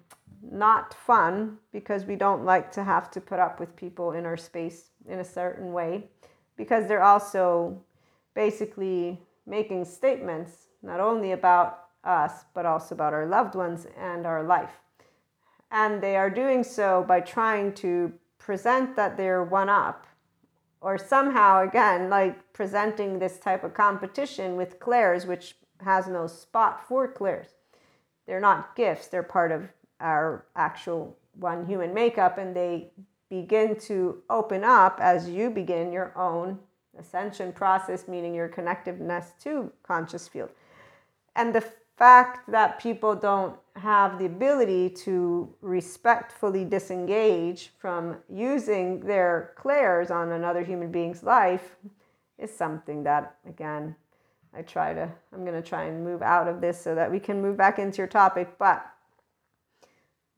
[0.51, 4.37] not fun because we don't like to have to put up with people in our
[4.37, 6.05] space in a certain way
[6.55, 7.81] because they're also
[8.33, 14.43] basically making statements not only about us but also about our loved ones and our
[14.43, 14.81] life.
[15.71, 20.05] And they are doing so by trying to present that they're one up
[20.81, 26.87] or somehow again like presenting this type of competition with clairs which has no spot
[26.87, 27.47] for clairs
[28.27, 29.67] they're not gifts they're part of
[29.99, 32.89] our actual one human makeup and they
[33.29, 36.59] begin to open up as you begin your own
[36.97, 40.49] ascension process meaning your connectiveness to conscious field.
[41.35, 41.65] And the
[41.97, 50.31] fact that people don't have the ability to respectfully disengage from using their clairs on
[50.31, 51.75] another human being's life
[52.37, 53.95] is something that again
[54.53, 57.19] i try to i'm going to try and move out of this so that we
[57.19, 58.85] can move back into your topic but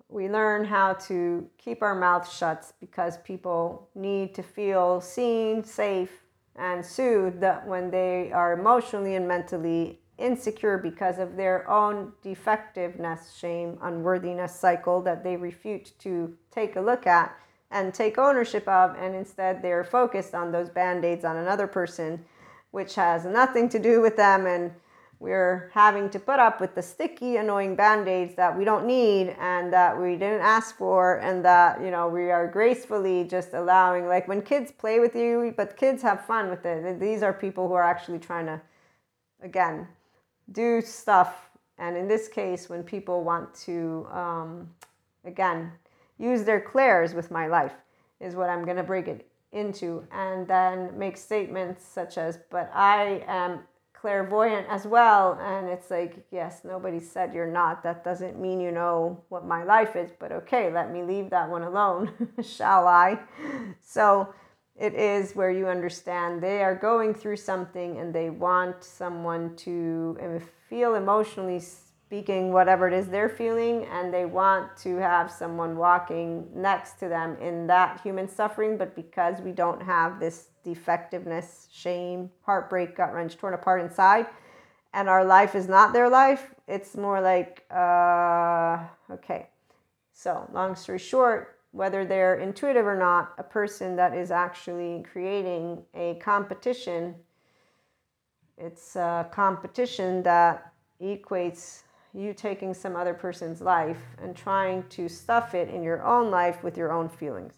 [0.10, 6.24] we learn how to keep our mouth shut because people need to feel seen safe
[6.56, 13.78] and soothed when they are emotionally and mentally insecure because of their own defectiveness, shame,
[13.82, 17.38] unworthiness cycle that they refute to take a look at
[17.70, 22.24] and take ownership of, and instead they're focused on those band aids on another person,
[22.72, 24.48] which has nothing to do with them.
[24.48, 24.72] And
[25.20, 29.36] we're having to put up with the sticky, annoying band aids that we don't need
[29.40, 34.08] and that we didn't ask for, and that, you know, we are gracefully just allowing,
[34.08, 37.00] like when kids play with you, but kids have fun with it.
[37.00, 38.62] These are people who are actually trying to,
[39.42, 39.88] again,
[40.52, 41.50] do stuff.
[41.80, 44.70] And in this case, when people want to, um,
[45.26, 45.72] again,
[46.20, 47.74] use their clairs with my life,
[48.20, 50.06] is what I'm going to break it into.
[50.12, 53.62] And then make statements such as, but I am
[54.08, 55.38] clairvoyant as well.
[55.42, 57.84] And it's like, yes, nobody said you're not.
[57.84, 61.50] That doesn't mean you know what my life is, but okay, let me leave that
[61.50, 63.20] one alone, shall I?
[63.82, 64.34] So,
[64.78, 70.42] it is where you understand they are going through something and they want someone to
[70.70, 71.60] feel emotionally
[72.08, 77.10] speaking whatever it is they're feeling and they want to have someone walking next to
[77.10, 83.14] them in that human suffering but because we don't have this defectiveness shame heartbreak gut
[83.14, 84.26] wrench torn apart inside
[84.94, 88.80] and our life is not their life it's more like uh,
[89.12, 89.50] okay
[90.14, 95.84] so long story short whether they're intuitive or not, a person that is actually creating
[95.94, 97.14] a competition.
[98.58, 101.84] It's a competition that equates
[102.18, 106.64] you taking some other person's life and trying to stuff it in your own life
[106.64, 107.54] with your own feelings.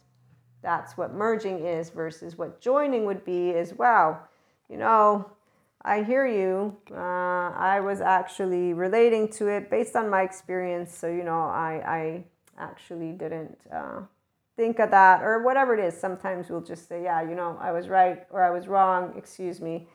[0.61, 4.19] That's what merging is versus what joining would be is wow,
[4.69, 5.31] you know,
[5.81, 6.75] I hear you.
[6.91, 10.93] Uh, I was actually relating to it based on my experience.
[10.93, 12.23] So, you know, I, I
[12.57, 14.01] actually didn't uh,
[14.57, 15.97] think of that or whatever it is.
[15.97, 19.61] Sometimes we'll just say, yeah, you know, I was right or I was wrong, excuse
[19.61, 19.87] me.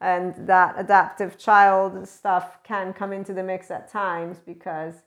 [0.00, 5.02] And that adaptive child stuff can come into the mix at times because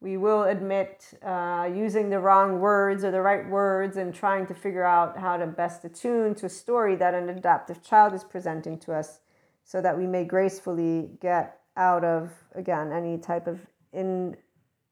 [0.00, 4.54] we will admit uh, using the wrong words or the right words and trying to
[4.54, 8.78] figure out how to best attune to a story that an adaptive child is presenting
[8.80, 9.20] to us
[9.64, 13.58] so that we may gracefully get out of, again, any type of
[13.94, 14.36] in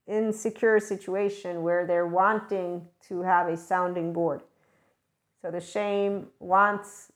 [0.06, 4.42] insecure situation where they're wanting to have a sounding board.
[5.42, 7.11] So the shame wants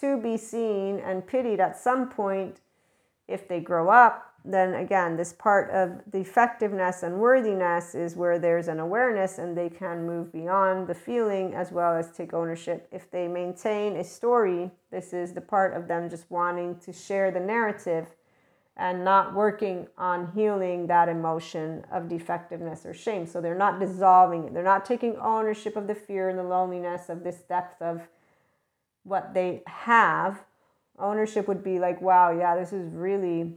[0.00, 2.60] to be seen and pitied at some point
[3.28, 4.32] if they grow up.
[4.44, 9.56] Then again, this part of the effectiveness and worthiness is where there's an awareness and
[9.56, 12.86] they can move beyond the feeling as well as take ownership.
[12.92, 17.32] If they maintain a story, this is the part of them just wanting to share
[17.32, 18.06] the narrative
[18.76, 23.26] and not working on healing that emotion of defectiveness or shame.
[23.26, 24.54] So they're not dissolving it.
[24.54, 28.02] They're not taking ownership of the fear and the loneliness of this depth of
[29.06, 30.42] what they have.
[30.98, 33.52] Ownership would be like, wow, yeah, this is really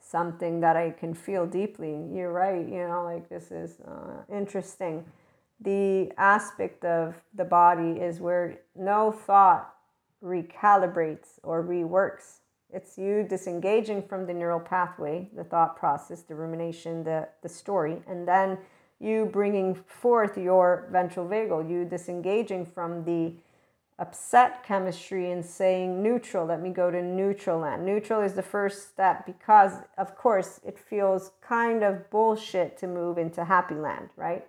[0.00, 1.94] something that I can feel deeply.
[2.12, 5.04] You're right, you know, like this is uh, interesting.
[5.60, 9.74] the aspect of the body is where no thought
[10.22, 12.38] recalibrates or reworks.
[12.72, 18.02] It's you disengaging from the neural pathway, the thought process, the rumination, the, the story,
[18.08, 18.58] and then
[18.98, 23.32] you bringing forth your ventral vagal, you disengaging from the
[23.98, 27.84] upset chemistry and saying neutral, let me go to neutral land.
[27.84, 33.16] Neutral is the first step because, of course, it feels kind of bullshit to move
[33.16, 34.46] into happy land, right?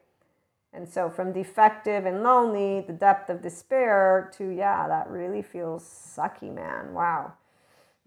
[0.73, 5.83] And so, from defective and lonely, the depth of despair, to yeah, that really feels
[5.83, 6.93] sucky, man.
[6.93, 7.33] Wow.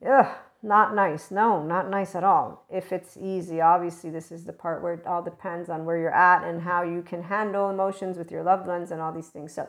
[0.06, 1.30] Ugh, not nice.
[1.30, 2.64] No, not nice at all.
[2.70, 6.14] If it's easy, obviously, this is the part where it all depends on where you're
[6.14, 9.54] at and how you can handle emotions with your loved ones and all these things.
[9.54, 9.66] So,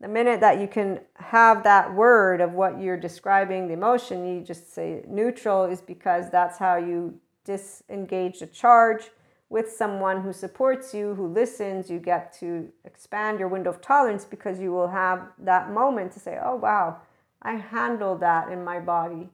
[0.00, 4.42] the minute that you can have that word of what you're describing, the emotion, you
[4.42, 9.10] just say neutral is because that's how you disengage the charge
[9.48, 11.90] with someone who supports you, who listens.
[11.90, 16.20] You get to expand your window of tolerance because you will have that moment to
[16.20, 17.00] say, oh, wow,
[17.42, 19.28] I handled that in my body.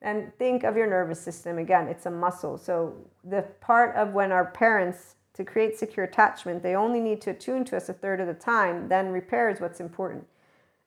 [0.00, 2.58] And think of your nervous system again, it's a muscle.
[2.58, 7.30] So, the part of when our parents to create secure attachment, they only need to
[7.30, 10.26] attune to us a third of the time, then repair is what's important.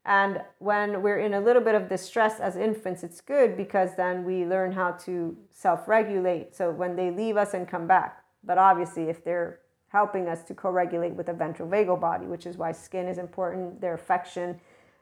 [0.06, 4.24] And when we're in a little bit of distress as infants, it's good because then
[4.24, 6.56] we learn how to self regulate.
[6.56, 8.24] So when they leave us and come back.
[8.44, 12.46] But obviously, if they're helping us to co regulate with the ventral vagal body, which
[12.46, 14.60] is why skin is important, their affection,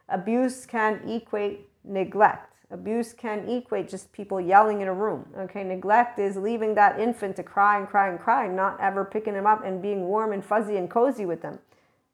[0.07, 2.52] abuse can equate neglect.
[2.71, 5.27] Abuse can equate just people yelling in a room.
[5.37, 9.33] Okay, neglect is leaving that infant to cry and cry and cry, not ever picking
[9.33, 11.59] them up and being warm and fuzzy and cozy with them.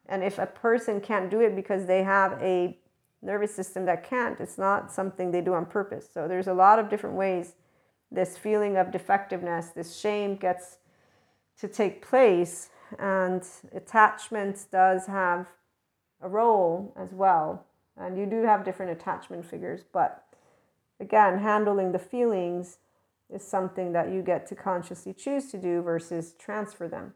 [0.08, 2.78] And if a person can't do it because they have a
[3.22, 6.10] nervous system that can't, it's not something they do on purpose.
[6.12, 7.54] So there's a lot of different ways
[8.12, 10.78] this feeling of defectiveness, this shame gets
[11.60, 15.48] to take place, and attachment does have
[16.22, 17.66] a role as well.
[17.98, 20.24] And you do have different attachment figures, but
[21.00, 22.78] again, handling the feelings
[23.34, 27.14] is something that you get to consciously choose to do versus transfer them.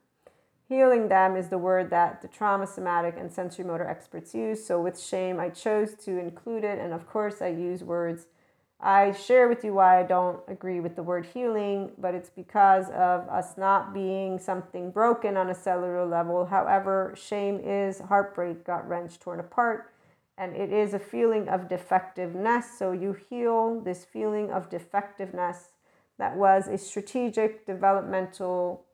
[0.70, 4.66] Healing them is the word that the trauma, somatic, and sensory motor experts use.
[4.66, 6.80] So with shame, I chose to include it.
[6.80, 8.28] And of course, I use words.
[8.80, 12.90] I share with you why I don't agree with the word healing, but it's because
[12.90, 16.46] of us not being something broken on a cellular level.
[16.46, 19.93] However, shame is heartbreak, got wrenched, torn apart
[20.38, 22.78] and it is a feeling of defectiveness.
[22.78, 25.70] So you heal this feeling of defectiveness
[26.18, 28.86] that was a strategic developmental,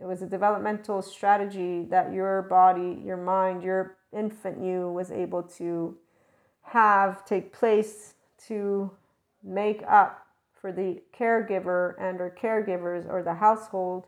[0.00, 5.42] it was a developmental strategy that your body, your mind, your infant you was able
[5.42, 5.96] to
[6.62, 8.14] have take place
[8.46, 8.90] to
[9.42, 14.06] make up for the caregiver and or caregivers or the household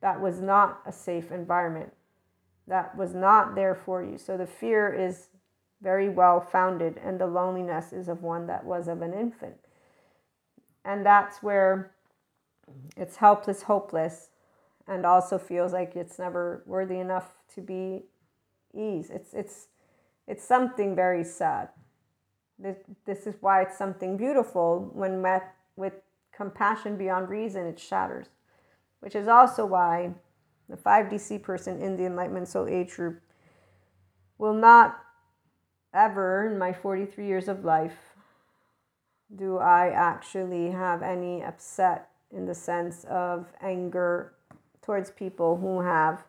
[0.00, 1.92] that was not a safe environment
[2.66, 5.28] that was not there for you so the fear is
[5.80, 9.56] very well founded, and the loneliness is of one that was of an infant.
[10.84, 11.92] And that's where
[12.96, 14.30] it's helpless, hopeless,
[14.86, 18.04] and also feels like it's never worthy enough to be
[18.74, 19.10] ease.
[19.10, 19.68] It's it's
[20.26, 21.70] it's something very sad.
[22.58, 22.76] This,
[23.06, 25.94] this is why it's something beautiful when met with
[26.36, 28.26] compassion beyond reason, it shatters.
[29.00, 30.10] Which is also why
[30.68, 33.20] the 5D SEE person in the Enlightenment Soul Age group
[34.38, 34.98] will not
[35.92, 38.14] ever in my 43 years of life
[39.34, 44.32] do I actually have any upset in the sense of anger
[44.82, 46.24] towards people who have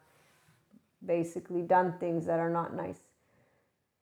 [1.05, 2.99] basically done things that are not nice.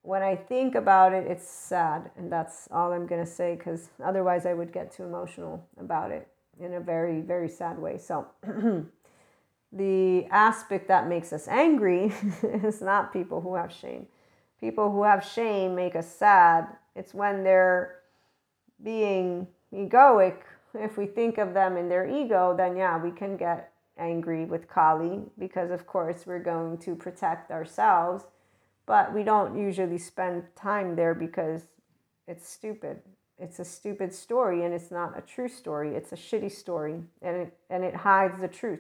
[0.02, 3.90] When I think about it, it's sad, and that's all I'm going to say because
[4.04, 6.28] otherwise I would get too emotional about it
[6.60, 7.98] in a very, very sad way.
[7.98, 8.26] So,
[9.72, 14.08] the aspect that makes us angry is not people who have shame
[14.60, 16.68] people who have shame make us sad.
[16.96, 18.00] It's when they're
[18.84, 20.38] being egoic.
[20.74, 24.68] If we think of them in their ego, then yeah, we can get angry with
[24.68, 28.26] Kali because, of course, we're going to protect ourselves.
[28.86, 31.64] But we don't usually spend time there because
[32.28, 33.02] it's stupid.
[33.40, 35.96] It's a stupid story and it's not a true story.
[35.96, 38.80] It's a shitty story and it, and it hides the truth.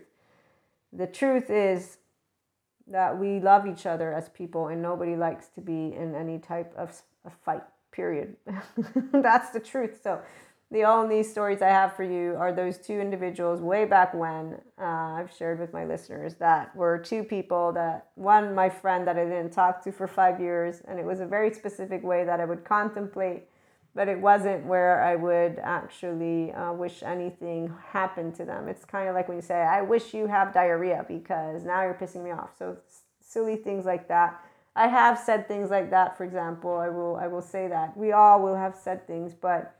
[0.93, 1.97] The truth is
[2.92, 6.74] that we love each other as people and nobody likes to be in any type
[6.78, 8.36] of a fight period.
[9.12, 10.00] That's the truth.
[10.02, 10.22] So
[10.72, 15.16] the only stories i have for you are those two individuals way back when uh,
[15.16, 19.24] i've shared with my listeners that were two people that one my friend that i
[19.24, 22.46] didn't talk to for five years and it was a very specific way that i
[22.46, 23.44] would contemplate
[23.98, 28.68] but it wasn't where I would actually uh, wish anything happened to them.
[28.68, 31.95] It's kind of like when you say, I wish you have diarrhea because now you're
[31.95, 32.52] pissing me off.
[32.60, 32.78] So
[33.20, 34.39] silly things like that.
[34.76, 36.76] I have said things like that, for example.
[36.76, 37.98] I will I will say that.
[37.98, 39.76] We all will have said things, but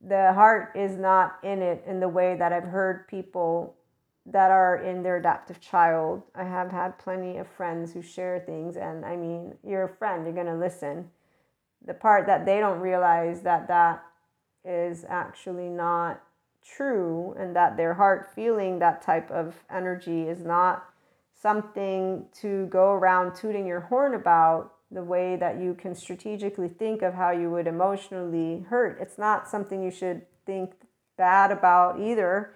[0.00, 3.76] the heart is not in it in the way that I've heard people
[4.24, 6.22] that are in their adaptive child.
[6.34, 10.24] I have had plenty of friends who share things, and I mean, you're a friend,
[10.24, 11.10] you're going to listen.
[11.84, 14.04] The part that they don't realize that that
[14.64, 16.22] is actually not
[16.64, 20.84] true, and that their heart feeling that type of energy is not
[21.40, 27.02] something to go around tooting your horn about the way that you can strategically think
[27.02, 28.98] of how you would emotionally hurt.
[29.00, 30.72] It's not something you should think
[31.16, 32.54] bad about either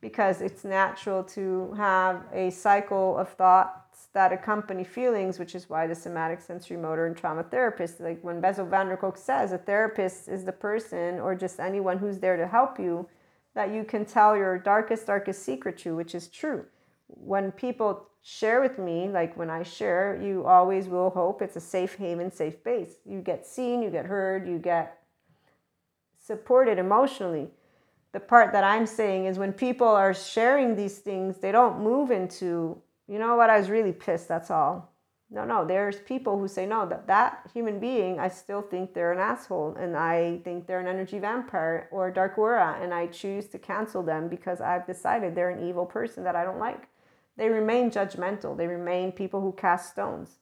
[0.00, 3.81] because it's natural to have a cycle of thoughts
[4.14, 8.40] that accompany feelings, which is why the somatic sensory motor and trauma therapist, like when
[8.40, 12.36] Bessel van der Kolk says, a therapist is the person or just anyone who's there
[12.36, 13.08] to help you
[13.54, 16.64] that you can tell your darkest, darkest secret to, which is true.
[17.08, 21.60] When people share with me, like when I share, you always will hope it's a
[21.60, 22.94] safe haven, safe base.
[23.04, 24.98] You get seen, you get heard, you get
[26.18, 27.48] supported emotionally.
[28.12, 32.10] The part that I'm saying is when people are sharing these things, they don't move
[32.10, 34.92] into, you know what, I was really pissed, that's all.
[35.30, 39.12] No, no, there's people who say, no, that, that human being, I still think they're
[39.12, 43.48] an asshole and I think they're an energy vampire or dark aura and I choose
[43.48, 46.88] to cancel them because I've decided they're an evil person that I don't like.
[47.38, 48.58] They remain judgmental.
[48.58, 50.38] They remain people who cast stones.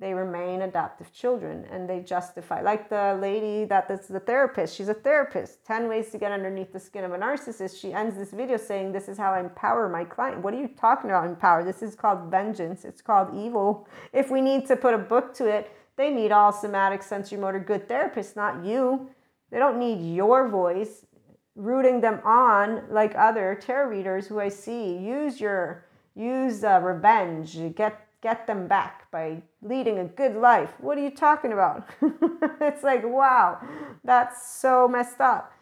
[0.00, 4.74] They remain adaptive children and they justify, like the lady that is the therapist.
[4.74, 5.64] She's a therapist.
[5.64, 7.80] 10 ways to get underneath the skin of a narcissist.
[7.80, 10.42] She ends this video saying, This is how I empower my client.
[10.42, 11.62] What are you talking about, empower?
[11.62, 12.84] This is called vengeance.
[12.84, 13.86] It's called evil.
[14.12, 17.60] If we need to put a book to it, they need all somatic sensory motor
[17.60, 19.08] good therapists, not you.
[19.50, 21.06] They don't need your voice
[21.56, 24.96] rooting them on like other tarot readers who I see.
[24.96, 30.70] Use your use uh, revenge, get get them back by leading a good life.
[30.78, 31.88] What are you talking about?
[32.60, 33.58] it's like, wow,
[34.04, 35.52] that's so messed up.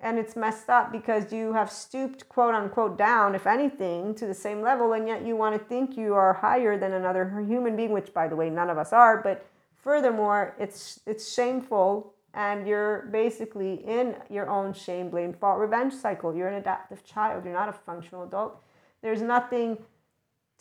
[0.00, 4.34] And it's messed up because you have stooped, quote unquote, down, if anything, to the
[4.34, 7.90] same level, and yet you want to think you are higher than another human being,
[7.90, 9.20] which, by the way, none of us are.
[9.20, 9.44] But
[9.74, 16.32] furthermore, it's it's shameful, and you're basically in your own shame, blame, fault, revenge cycle.
[16.32, 17.44] You're an adaptive child.
[17.44, 18.62] You're not a functional adult.
[19.02, 19.78] There's nothing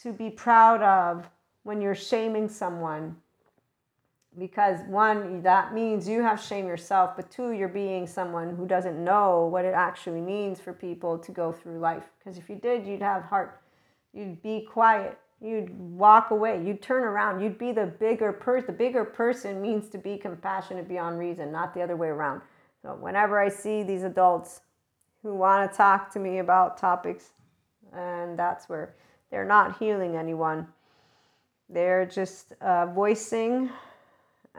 [0.02, 1.30] to be proud of
[1.68, 3.14] when you're shaming someone
[4.40, 9.04] because one that means you have shame yourself but two you're being someone who doesn't
[9.04, 12.88] know what it actually means for people to go through life because if you did
[12.88, 13.62] you'd have heart
[14.14, 18.72] you'd be quiet you'd walk away you'd turn around you'd be the bigger person the
[18.72, 22.42] bigger person means to be compassionate beyond reason not the other way around
[22.82, 24.62] so whenever i see these adults
[25.22, 27.32] who want to talk to me about topics
[27.94, 28.96] and that's where
[29.30, 30.68] they're not healing anyone.
[31.70, 33.70] They're just uh, voicing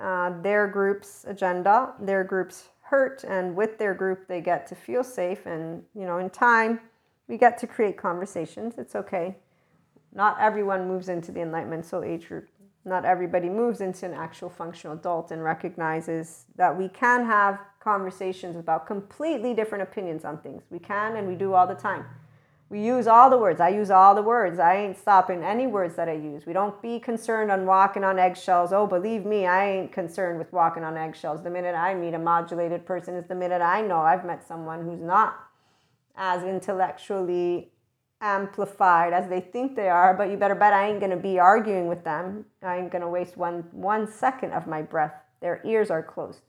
[0.01, 5.03] uh, their group's agenda, their group's hurt, and with their group, they get to feel
[5.03, 5.47] safe.
[5.47, 6.81] And, you know, in time,
[7.27, 8.79] we get to create conversations.
[8.79, 9.37] It's okay.
[10.15, 12.49] Not everyone moves into the Enlightenment Soul Age group.
[12.85, 18.57] Not everybody moves into an actual functional adult and recognizes that we can have conversations
[18.57, 20.63] about completely different opinions on things.
[20.71, 22.07] We can and we do all the time.
[22.71, 23.61] We use all the words.
[23.61, 24.59] I use all the words.
[24.59, 26.45] I ain't stopping any words that I use.
[26.45, 28.75] We don't be concerned on walking on eggshells.
[28.75, 31.43] Oh, believe me, I ain't concerned with walking on eggshells.
[31.43, 34.85] The minute I meet a modulated person is the minute I know I've met someone
[34.85, 35.35] who's not
[36.15, 37.71] as intellectually
[38.21, 41.39] amplified as they think they are, but you better bet I ain't going to be
[41.39, 42.45] arguing with them.
[42.63, 45.15] I ain't going to waste one one second of my breath.
[45.41, 46.43] Their ears are closed.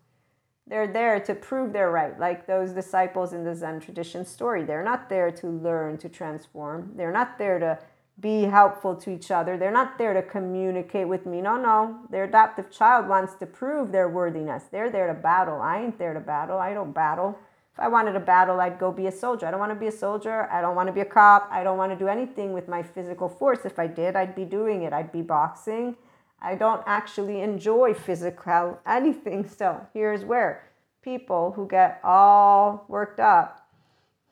[0.69, 4.63] They're there to prove they're right, like those disciples in the Zen tradition story.
[4.63, 6.91] They're not there to learn to transform.
[6.95, 7.79] They're not there to
[8.19, 9.57] be helpful to each other.
[9.57, 11.41] They're not there to communicate with me.
[11.41, 12.01] No, no.
[12.11, 14.65] Their adaptive child wants to prove their worthiness.
[14.71, 15.59] They're there to battle.
[15.59, 16.59] I ain't there to battle.
[16.59, 17.39] I don't battle.
[17.73, 19.47] If I wanted to battle, I'd go be a soldier.
[19.47, 20.49] I don't want to be a soldier.
[20.51, 21.47] I don't want to be a cop.
[21.51, 23.59] I don't want to do anything with my physical force.
[23.63, 24.93] If I did, I'd be doing it.
[24.93, 25.95] I'd be boxing.
[26.41, 29.47] I don't actually enjoy physical anything.
[29.47, 30.63] So here's where
[31.01, 33.67] people who get all worked up.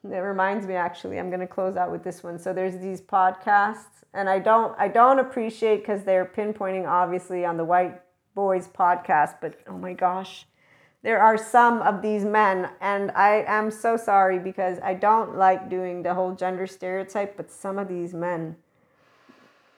[0.04, 2.40] It reminds me actually, I'm to close out with this one.
[2.40, 7.58] So there's these podcasts, and I don't I don't appreciate because they're pinpointing obviously on
[7.58, 8.02] the white
[8.36, 10.46] boys podcast, but oh my gosh,
[11.04, 15.70] there are some of these men, and I am so sorry because I don't like
[15.70, 18.56] doing the whole gender stereotype, but some of these men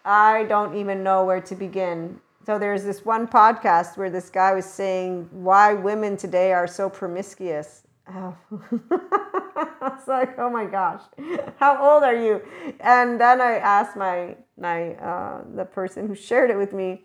[0.05, 2.19] I don't even know where to begin.
[2.45, 6.89] So there's this one podcast where this guy was saying why women today are so
[6.89, 7.83] promiscuous.
[8.07, 8.35] Oh.
[8.91, 11.01] I was like, oh my gosh,
[11.57, 12.41] how old are you?
[12.79, 17.03] And then I asked my my uh, the person who shared it with me.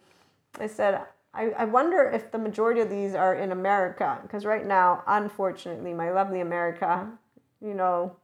[0.58, 1.02] I said,
[1.34, 5.92] I, I wonder if the majority of these are in America because right now, unfortunately,
[5.92, 7.08] my lovely America,
[7.60, 8.16] you know,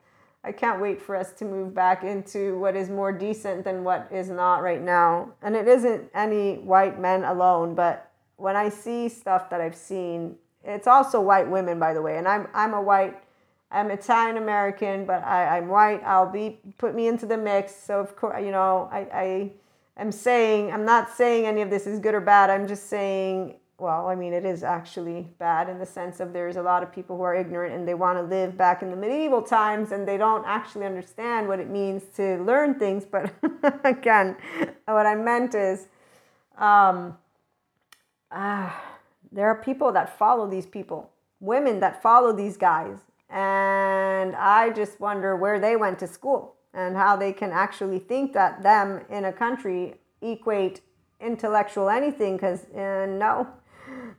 [0.42, 4.08] I can't wait for us to move back into what is more decent than what
[4.10, 5.32] is not right now.
[5.42, 10.36] And it isn't any white men alone, but when I see stuff that I've seen,
[10.64, 12.16] it's also white women, by the way.
[12.16, 13.22] And I'm I'm a white,
[13.70, 16.02] I'm Italian American, but I, I'm white.
[16.04, 17.76] I'll be put me into the mix.
[17.76, 19.52] So of course, you know, I, I
[19.98, 22.48] am saying I'm not saying any of this is good or bad.
[22.48, 26.56] I'm just saying well, I mean, it is actually bad in the sense of there's
[26.56, 28.96] a lot of people who are ignorant and they want to live back in the
[28.96, 33.06] medieval times and they don't actually understand what it means to learn things.
[33.06, 33.32] But
[33.84, 34.36] again,
[34.84, 35.88] what I meant is
[36.58, 37.16] um,
[38.30, 38.70] uh,
[39.32, 41.10] there are people that follow these people,
[41.40, 42.98] women that follow these guys.
[43.30, 48.34] And I just wonder where they went to school and how they can actually think
[48.34, 50.82] that them in a country equate
[51.18, 53.46] intellectual anything because uh, no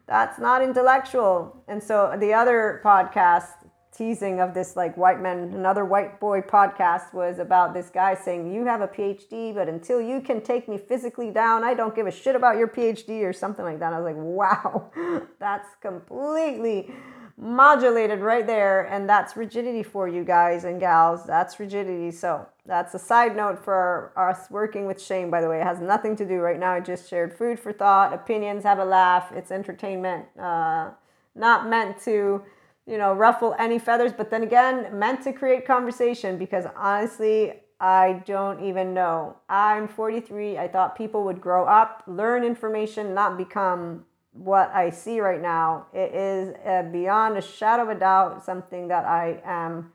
[0.07, 1.63] that's not intellectual.
[1.67, 3.47] And so the other podcast
[3.91, 8.53] teasing of this like white men, another white boy podcast was about this guy saying,
[8.53, 12.07] You have a PhD, but until you can take me physically down, I don't give
[12.07, 13.93] a shit about your PhD or something like that.
[13.93, 14.91] I was like, Wow,
[15.39, 16.93] that's completely
[17.38, 18.84] modulated right there.
[18.84, 21.26] And that's rigidity for you guys and gals.
[21.26, 22.12] That's rigidity.
[22.12, 25.60] So that's a side note for us working with shame, by the way.
[25.60, 26.74] It has nothing to do right now.
[26.74, 29.32] I just shared food for thought, opinions, have a laugh.
[29.32, 30.92] It's entertainment, uh,
[31.36, 32.44] not meant to,
[32.86, 38.22] you know, ruffle any feathers, but then again, meant to create conversation because honestly, I
[38.28, 39.38] don't even know.
[39.50, 40.60] I'm 43.
[40.60, 45.88] I thought people would grow up, learn information, not become what I see right now.
[45.94, 49.92] It is uh, beyond a shadow of a doubt something that I am.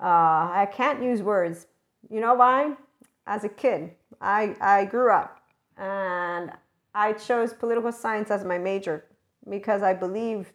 [0.00, 1.66] Uh, I can't use words
[2.10, 2.74] you know why?
[3.26, 5.40] As a kid, I, I grew up
[5.76, 6.52] and
[6.94, 9.04] I chose political science as my major
[9.48, 10.52] because I believed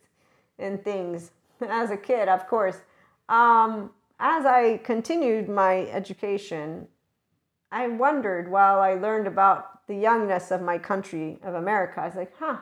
[0.58, 1.32] in things
[1.62, 2.82] as a kid, of course.
[3.30, 6.88] Um, as I continued my education,
[7.72, 12.16] I wondered while I learned about the youngness of my country, of America, I was
[12.16, 12.58] like, huh,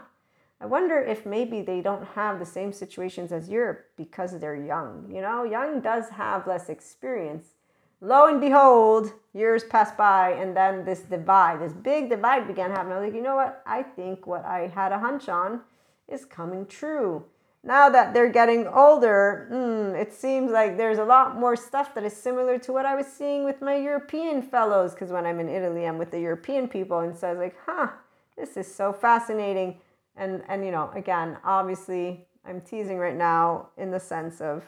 [0.61, 5.09] I wonder if maybe they don't have the same situations as Europe because they're young.
[5.11, 7.55] You know, young does have less experience
[8.01, 12.93] lo and behold, years passed by, and then this divide, this big divide began happening.
[12.93, 13.61] I was like, you know what?
[13.65, 15.61] I think what I had a hunch on
[16.07, 17.23] is coming true.
[17.63, 22.03] Now that they're getting older, mm, it seems like there's a lot more stuff that
[22.03, 24.93] is similar to what I was seeing with my European fellows.
[24.93, 27.55] Because when I'm in Italy, I'm with the European people, and so I was like,
[27.67, 27.89] huh,
[28.35, 29.77] this is so fascinating.
[30.15, 34.63] And and you know, again, obviously, I'm teasing right now in the sense of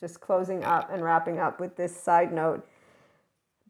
[0.00, 2.66] just closing up and wrapping up with this side note.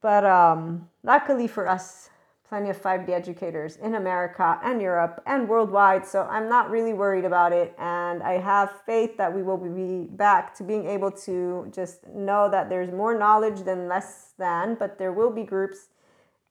[0.00, 2.10] But um, luckily for us,
[2.52, 6.06] plenty of 5D educators in America and Europe and worldwide.
[6.06, 7.74] So I'm not really worried about it.
[7.78, 12.50] And I have faith that we will be back to being able to just know
[12.50, 15.88] that there's more knowledge than less than, but there will be groups.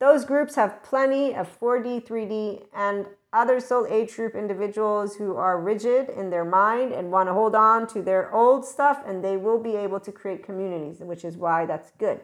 [0.00, 5.60] Those groups have plenty of 4D, 3D, and other soul age group individuals who are
[5.60, 9.36] rigid in their mind and want to hold on to their old stuff, and they
[9.36, 12.20] will be able to create communities, which is why that's good.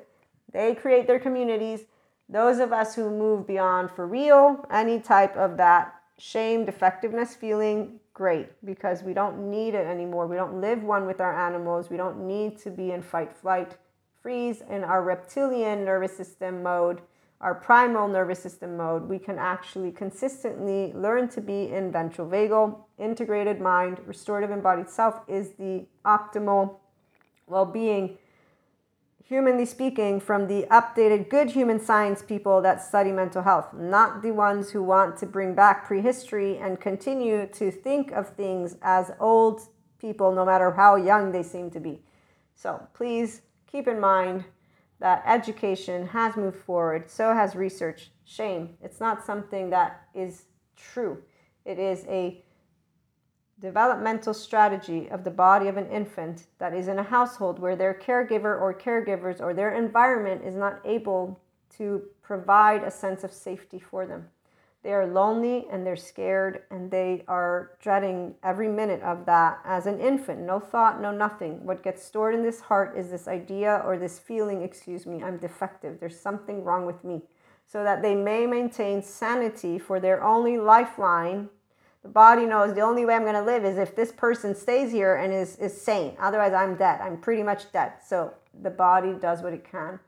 [0.52, 1.86] They create their communities.
[2.28, 8.00] Those of us who move beyond for real, any type of that shame, defectiveness feeling,
[8.12, 10.26] great, because we don't need it anymore.
[10.26, 11.88] We don't live one with our animals.
[11.88, 13.76] We don't need to be in fight, flight,
[14.20, 17.00] freeze in our reptilian nervous system mode
[17.41, 22.76] our primal nervous system mode, we can actually consistently learn to be in ventral vagal,
[22.99, 26.76] integrated mind, restorative embodied self is the optimal
[27.47, 28.18] well being,
[29.24, 34.32] humanly speaking, from the updated good human science people that study mental health, not the
[34.32, 39.61] ones who want to bring back prehistory and continue to think of things as old
[40.01, 42.03] people, no matter how young they seem to be.
[42.55, 44.45] So please keep in mind
[45.01, 48.11] that education has moved forward, so has research.
[48.24, 48.76] Shame.
[48.82, 50.44] It's not something that is
[50.76, 51.22] true.
[51.64, 52.44] It is a
[53.61, 57.94] developmental strategy of the body of an infant that is in a household where their
[57.94, 61.40] caregiver or caregivers or their environment is not able
[61.76, 64.28] to provide a sense of safety for them.
[64.83, 69.87] They are lonely and they're scared and they are dreading every minute of that as
[69.87, 70.41] an infant.
[70.41, 71.64] No thought, no nothing.
[71.66, 75.39] What gets stored in this heart is this idea or this feeling, excuse me, I'm
[75.39, 76.01] defective.
[76.01, 77.22] There's something wrong with me.
[77.66, 81.51] So that they may maintain sanity for their only lifeline
[82.03, 84.93] The body knows the only way I'm going to live is if this person stays
[84.93, 86.16] here and is, is sane.
[86.20, 87.01] Otherwise, I'm dead.
[87.01, 87.95] I'm pretty much dead.
[88.07, 89.99] So the body does what it can.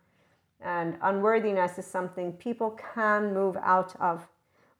[0.61, 4.29] And unworthiness is something people can move out of.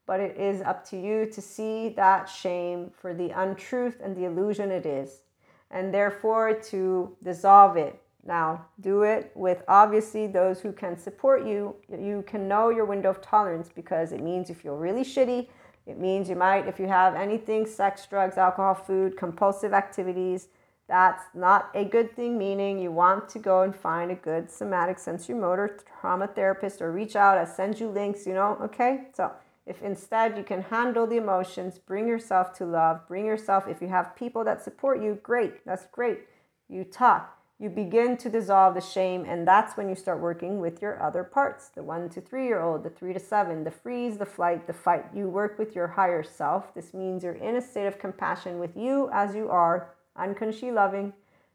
[0.05, 4.25] But it is up to you to see that shame for the untruth and the
[4.25, 5.21] illusion it is.
[5.69, 8.01] And therefore to dissolve it.
[8.25, 11.75] Now, do it with obviously those who can support you.
[11.89, 15.47] You can know your window of tolerance because it means you feel really shitty
[15.87, 20.47] it means you might, if you have anything sex, drugs, alcohol, food, compulsive activities,
[20.87, 24.99] that's not a good thing, meaning you want to go and find a good somatic
[24.99, 27.37] sensory motor trauma therapist or reach out.
[27.37, 29.07] I send you links, you know, okay?
[29.15, 29.31] So
[29.65, 33.87] if instead you can handle the emotions, bring yourself to love, bring yourself, if you
[33.87, 36.21] have people that support you, great, that's great.
[36.67, 40.81] You talk you begin to dissolve the shame, and that's when you start working with
[40.81, 44.17] your other parts the one to three year old, the three to seven, the freeze,
[44.17, 45.05] the flight, the fight.
[45.13, 46.73] You work with your higher self.
[46.73, 51.13] This means you're in a state of compassion with you as you are, unconsciously loving,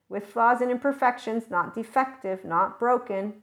[0.08, 3.42] with flaws and imperfections, not defective, not broken,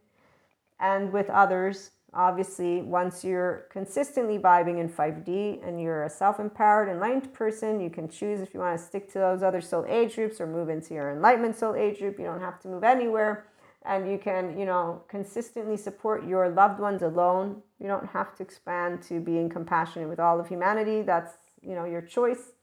[0.80, 7.34] and with others obviously once you're consistently vibing in 5d and you're a self-empowered enlightened
[7.34, 10.40] person you can choose if you want to stick to those other soul age groups
[10.40, 12.20] or move into your enlightenment soul age group.
[12.20, 13.46] You don't have to move anywhere.
[13.86, 17.62] And you can you know consistently support your loved ones alone.
[17.80, 21.02] You don't have to expand to being compassionate with all of humanity.
[21.02, 22.54] That's you know your choice.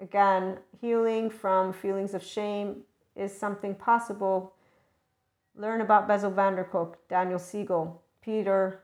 [0.00, 2.82] Again healing from feelings of shame
[3.14, 4.54] is something possible.
[5.54, 8.82] Learn about Bessel van der Kolk, Daniel Siegel, Peter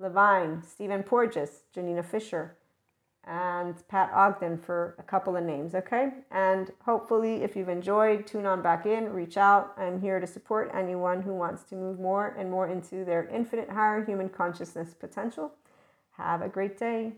[0.00, 2.56] Levine, Stephen Porges, Janina Fisher,
[3.24, 6.10] and Pat Ogden for a couple of names, okay?
[6.32, 9.72] And hopefully, if you've enjoyed, tune on back in, reach out.
[9.78, 13.70] I'm here to support anyone who wants to move more and more into their infinite
[13.70, 15.52] higher human consciousness potential.
[16.16, 17.12] Have a great day.